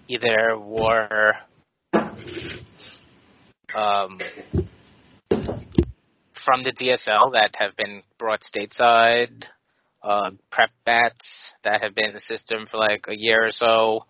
[0.08, 1.34] either were
[3.74, 4.18] um,
[6.44, 9.44] from the DSL that have been brought stateside,
[10.02, 14.04] uh, prep bats that have been in the system for like a year or so,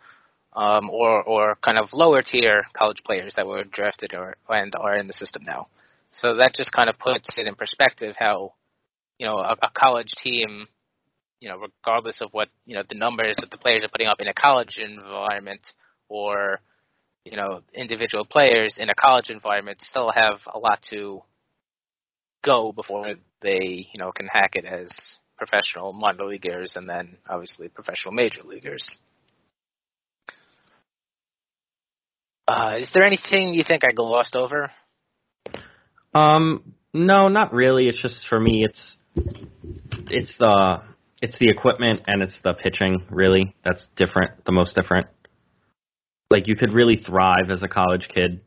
[0.55, 4.97] um, or or kind of lower tier college players that were drafted or and are
[4.97, 5.69] in the system now.
[6.13, 8.55] So that just kind of puts it in perspective how,
[9.19, 10.67] you know, a, a college team,
[11.41, 14.21] you know, regardless of what you know the numbers that the players are putting up
[14.21, 15.61] in a college environment
[16.09, 16.61] or
[17.25, 21.23] you know individual players in a college environment still have a lot to
[22.45, 24.91] go before they you know can hack it as
[25.37, 28.87] professional minor leaguers and then obviously professional major leaguers.
[32.47, 34.71] Uh, is there anything you think I glossed over?
[36.13, 37.87] Um, no, not really.
[37.87, 38.97] It's just for me, it's
[40.11, 40.83] it's the
[41.23, 43.07] it's the equipment and it's the pitching.
[43.09, 44.45] Really, that's different.
[44.45, 45.07] The most different.
[46.31, 48.41] Like you could really thrive as a college kid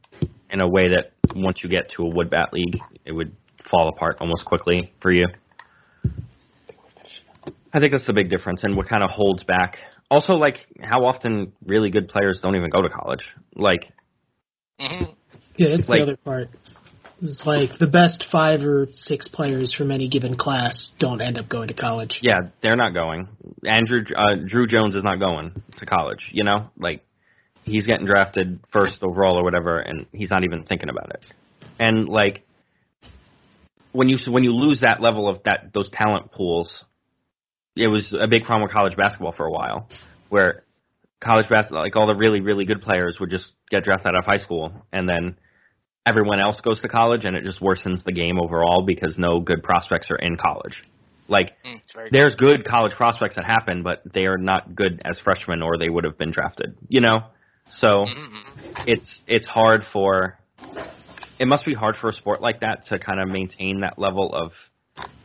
[0.50, 3.36] in a way that once you get to a wood bat league, it would
[3.74, 5.28] fall apart almost quickly for you.
[7.74, 9.78] I think that's the big difference and what kind of holds back.
[10.11, 13.21] Also, like how often really good players don't even go to college.
[13.55, 13.91] Like,
[14.80, 15.11] Mm-hmm.
[15.55, 16.49] Yeah, that's Like- the other part.
[17.21, 21.47] It's like the best five or six players from any given class don't end up
[21.47, 22.19] going to college.
[22.21, 23.30] yeah, they're not going.
[23.63, 26.19] Andruw uh, Druw Jones is not going to college.
[26.34, 27.05] You know, like
[27.63, 31.21] he's getting drafted first overall or whatever, and he's not even thinking about it.
[31.80, 32.43] And like
[33.94, 36.84] when you when you lose that level of that those talent pools,
[37.76, 39.88] it was a big problem with college basketball for a while,
[40.30, 40.64] where
[41.24, 44.26] college basketball, like all the really really good players, would just get drafted out of
[44.26, 45.38] high school, and then
[46.06, 49.64] everyone else goes to college, and it just worsens the game overall because no good
[49.64, 50.74] prospects are in college.
[51.30, 51.80] Like Mm,
[52.12, 55.89] there's good college prospects that happen, but they are not good as freshmen, or they
[55.89, 56.76] would have been drafted.
[56.89, 57.20] You know,
[57.80, 58.88] so Mhm.
[58.88, 60.39] it's it's hard for
[61.39, 64.34] it must be hard for a sport like that to kind of maintain that level
[64.34, 64.51] of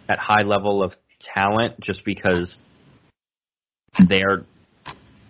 [0.09, 0.92] that high level of
[1.34, 2.56] talent, just because
[4.09, 4.44] they're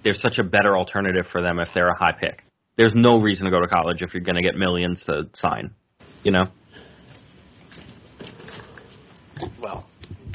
[0.04, 2.42] there's such a better alternative for them if they're a high pick.
[2.76, 5.72] There's no reason to go to college if you're going to get millions to sign.
[6.22, 6.44] You know,
[9.60, 9.86] Well,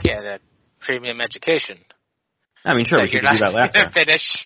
[0.03, 0.41] yeah, that
[0.81, 1.77] premium education.
[2.65, 3.89] I mean, sure, we that you're could do that after.
[3.93, 4.45] Finish.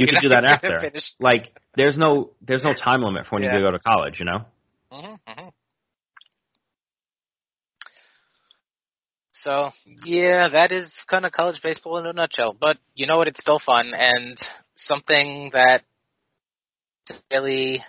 [0.00, 0.78] You could do that after.
[0.80, 1.04] Finish.
[1.20, 3.56] Like, there's no there's no time limit for when Yeah.
[3.56, 4.16] you go to college.
[4.18, 4.44] You know.
[4.90, 5.48] Hmm
[9.42, 9.70] So
[10.04, 12.54] yeah, that is kind of college baseball in a nutshell.
[12.58, 13.28] But you know what?
[13.28, 14.36] It's still fun and
[14.76, 15.82] something that
[17.30, 17.82] really,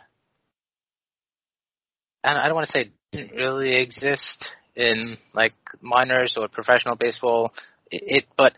[2.23, 7.51] and I don't want to say didn't really exist in like minors or professional baseball.
[7.91, 8.53] It but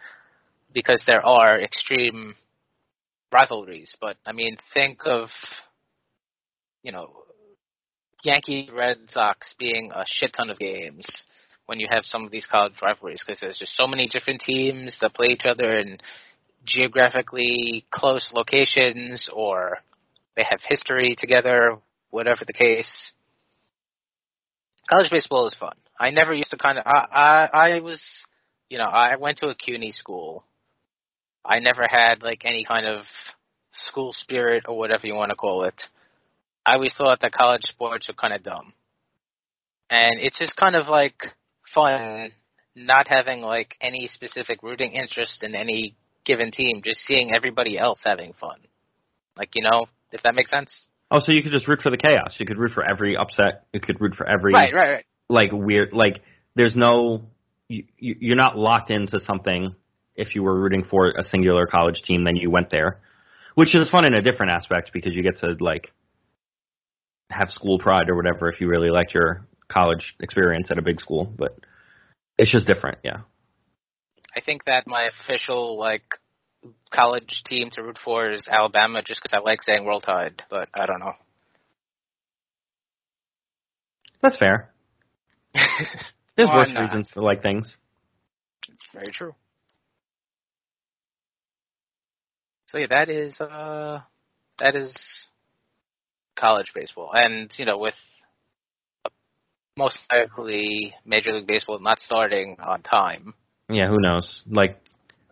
[0.73, 2.35] because there are extreme
[3.33, 3.95] rivalries.
[3.99, 5.29] But I mean, think of
[6.83, 7.22] you know
[8.23, 11.05] Yankees Red Sox being a shit ton of games
[11.65, 14.95] when you have some of these college rivalries because there's just so many different teams
[15.01, 15.97] that play each other in
[16.65, 19.77] geographically close locations or
[20.35, 21.77] they have history together,
[22.09, 23.11] whatever the case.
[24.89, 25.75] College baseball is fun.
[25.99, 26.85] I never used to kind of.
[26.87, 27.07] I,
[27.51, 28.01] I I was,
[28.69, 30.43] you know, I went to a CUNY school.
[31.45, 33.03] I never had like any kind of
[33.73, 35.81] school spirit or whatever you want to call it.
[36.65, 38.73] I always thought that college sports are kind of dumb.
[39.89, 41.15] And it's just kind of like
[41.73, 42.31] fun
[42.75, 45.95] not having like any specific rooting interest in any
[46.25, 48.57] given team, just seeing everybody else having fun.
[49.37, 50.87] Like, you know, if that makes sense.
[51.11, 52.33] Oh, so you could just root for the chaos.
[52.39, 53.65] You could root for every upset.
[53.73, 55.05] You could root for every Right, right, right.
[55.29, 56.21] like weird like
[56.55, 57.23] there's no
[57.67, 59.75] you you're not locked into something
[60.15, 62.99] if you were rooting for a singular college team then you went there
[63.55, 65.91] which is fun in a different aspect because you get to like
[67.29, 70.99] have school pride or whatever if you really liked your college experience at a big
[70.99, 71.57] school but
[72.37, 73.21] it's just different yeah
[74.35, 76.03] I think that my official like
[76.91, 80.69] college team to root for is Alabama just because I like saying Roll Tide, but
[80.73, 81.13] I don't know.
[84.21, 84.71] that's fair
[86.37, 86.81] there's worse not?
[86.81, 87.75] reasons to like things
[88.69, 89.35] It's very true.
[92.67, 93.99] So yeah, that is uh
[94.59, 94.95] that is
[96.35, 97.11] college baseball.
[97.13, 97.95] And, you know, with
[99.77, 103.33] most likely Major League Baseball not starting on time.
[103.69, 104.79] yeah who knows like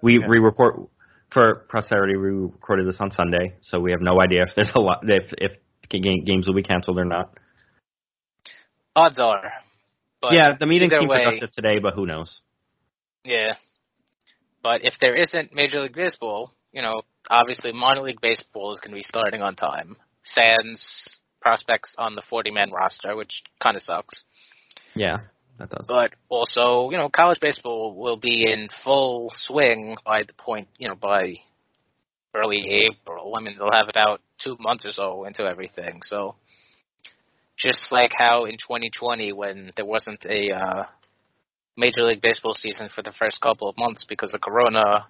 [0.02, 0.28] we Yeah.
[0.28, 0.90] we report
[1.32, 4.80] for posterity we recorded this on sunday so we have no idea if there's a
[4.80, 5.52] lot if if
[6.00, 7.34] games will be canceled or not.
[8.96, 9.52] Odds are.
[10.22, 12.40] But yeah, the meeting either seemed way, productive today, but who knows?
[13.24, 13.56] Yeah.
[14.62, 18.92] But if there isn't Major League Baseball, you know, obviously minor league baseball is going
[18.92, 19.96] to be starting on time.
[20.24, 24.24] Sans prospects on the 40 man roster, which kind of sucks.
[24.94, 25.20] Yeah,
[25.58, 25.86] that does.
[25.88, 30.88] But also, you know, college baseball will be in full swing by the point, you
[30.88, 31.36] know, by
[32.36, 33.34] early April.
[33.36, 36.02] I mean, they'll have about two months or so into everything.
[36.06, 36.36] So,
[37.58, 40.84] just like how in 2020, when there wasn't a uh,
[41.78, 45.08] Major League Baseball season for the first couple of months because of Corona,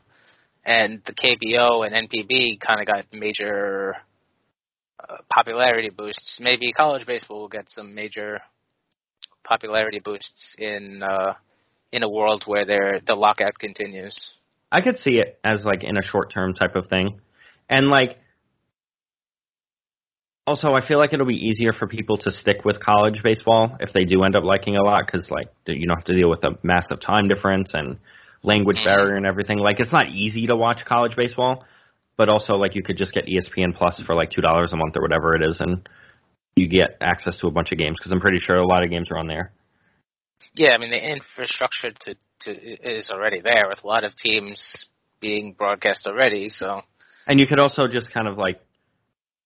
[0.63, 3.95] and the KBO and NPB kind of got major
[5.09, 6.37] uh, popularity boosts.
[6.39, 8.41] Maybe college baseball will get some major
[9.43, 11.33] popularity boosts in uh,
[11.91, 14.15] in a world where there the lockout continues.
[14.71, 17.19] I could see it as like in a short term type of thing,
[17.69, 18.17] and like
[20.47, 23.93] also I feel like it'll be easier for people to stick with college baseball if
[23.93, 26.43] they do end up liking a lot because like you don't have to deal with
[26.43, 27.97] a massive time difference and
[28.43, 28.85] language Mhm.
[28.85, 29.59] barrier and everything.
[29.59, 31.65] Like it's not easy to watch college baseball,
[32.17, 34.95] but also like you could just get ESPN Plus for like two dollars a month
[34.95, 35.87] or whatever it is, and
[36.55, 38.89] you get access to a bunch of games because I'm pretty sure a lot of
[38.89, 39.51] games are on there.
[40.55, 44.87] Yeah, I mean the infrastructure to to is already there with a lot of teams
[45.19, 46.49] being broadcast already.
[46.49, 46.81] So
[47.27, 48.59] And you could also just kind of like,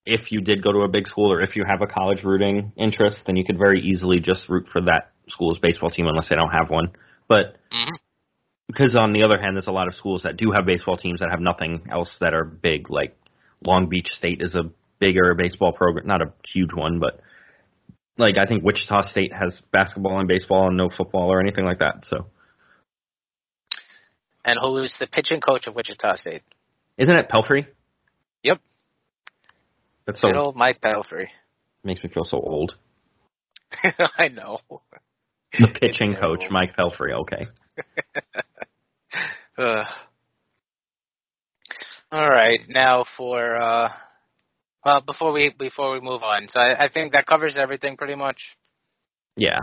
[0.06, 2.72] if you did go to a big school or if you have a college rooting
[2.78, 6.36] interest, then you could very easily just root for that school's baseball team unless they
[6.36, 6.94] don't have one.
[7.28, 7.90] But Mhm.
[8.68, 11.20] Because on the other hand, there's a lot of schools that do have baseball teams
[11.20, 12.90] that have nothing else that are big.
[12.90, 13.16] Like
[13.66, 17.20] Long Beach State is a bigger baseball program, not a huge one, but
[18.18, 21.80] like I think Wichita State has basketball and baseball and no football or anything like
[21.80, 22.06] that.
[22.10, 22.28] So
[24.44, 26.44] and who's the pitching coach of Wichita State?
[26.98, 27.66] isn't it Pelfrey?
[28.44, 28.60] Yep.
[30.06, 31.28] That's so Good old Mike Pelfrey.
[31.84, 32.76] makes me feel so old.
[34.18, 34.60] I know.
[35.60, 36.44] The pitching coach.
[36.52, 37.14] Mike Pelfrey.
[37.22, 37.48] Okay.
[39.58, 39.86] Ugh.
[42.12, 43.90] All right, now for uh,
[44.86, 48.16] well, before we before we move on, so I, I think that covers everything pretty
[48.16, 48.38] much.
[49.36, 49.60] Yeah.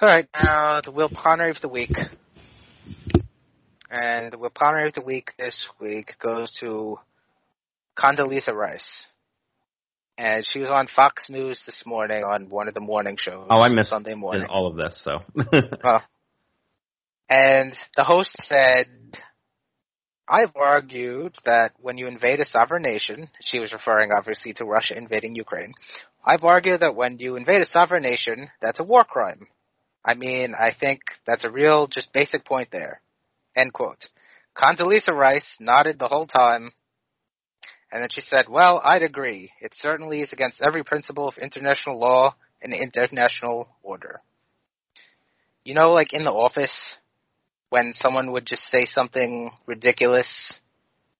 [0.00, 1.92] All right, now the Will Connery of the week,
[3.90, 6.98] and the Will Connery of the week this week goes to
[7.98, 9.06] Condoleezza Rice,
[10.18, 13.46] and she was on Fox News this morning on one of the morning shows.
[13.50, 14.42] Oh, I missed Sunday morning.
[14.42, 15.00] in all of this.
[15.04, 15.20] So
[17.28, 18.86] And the host said,
[20.28, 24.96] I've argued that when you invade a sovereign nation, she was referring obviously to Russia
[24.96, 25.74] invading Ukraine.
[26.24, 29.46] I've argued that when you invade a sovereign nation, that's a war crime.
[30.04, 33.00] I mean, I think that's a real, just basic point there.
[33.56, 34.04] End quote.
[34.56, 36.70] Condoleezza Rice nodded the whole time,
[37.92, 39.50] and then she said, Well, I'd agree.
[39.60, 44.20] It certainly is against every principle of international law and international order.
[45.64, 46.94] You know, like in the office,
[47.70, 50.28] when someone would just say something ridiculous,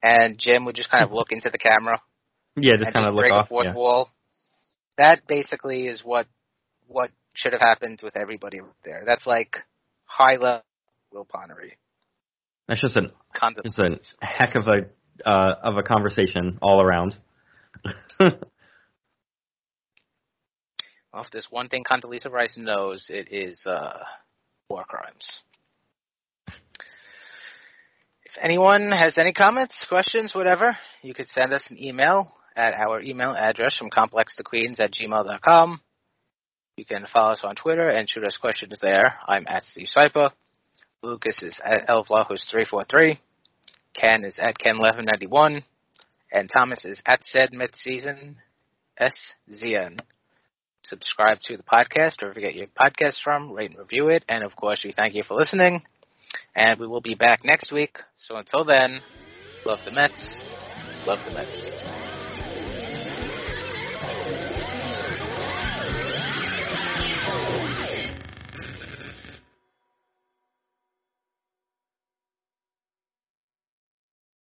[0.03, 2.01] and Jim would just kind of look into the camera
[2.57, 3.49] yeah, just kind of look break off.
[3.49, 3.75] fourth Yeah.
[3.75, 4.11] wall.
[4.97, 6.27] That basically is what
[6.89, 9.03] what should have happened with everybody there.
[9.05, 9.57] That's like
[10.05, 10.63] high level
[11.13, 11.77] Will Connery.
[12.67, 13.13] That's just an
[13.63, 14.89] just a heck of a
[15.25, 17.17] uh, of a conversation all around.
[21.17, 24.01] Well, if there's one thing Condoleezza Rice knows, it is uh,
[24.69, 25.27] war crimes.
[26.47, 33.01] If anyone has any comments, questions, whatever, you could send us an email at our
[33.01, 35.81] email address from complextoqueens at gmail.com.
[36.77, 39.15] You can follow us on Twitter and shoot us questions there.
[39.27, 40.33] I'm at Steve Sypa.
[41.03, 43.17] Lucas is at elvlahus343.
[44.01, 45.63] Ken is at Ken1191.
[46.33, 48.37] And Thomas is at said mid-season
[49.01, 50.01] SZN
[50.89, 54.55] subscribe to the podcast you get your podcast from, rate and review it, and of
[54.57, 55.83] course we thank you for listening.
[56.55, 57.99] And we will be back next week.
[58.17, 59.01] So until then,
[59.65, 60.43] love the Mets,
[61.05, 62.06] love the Mets.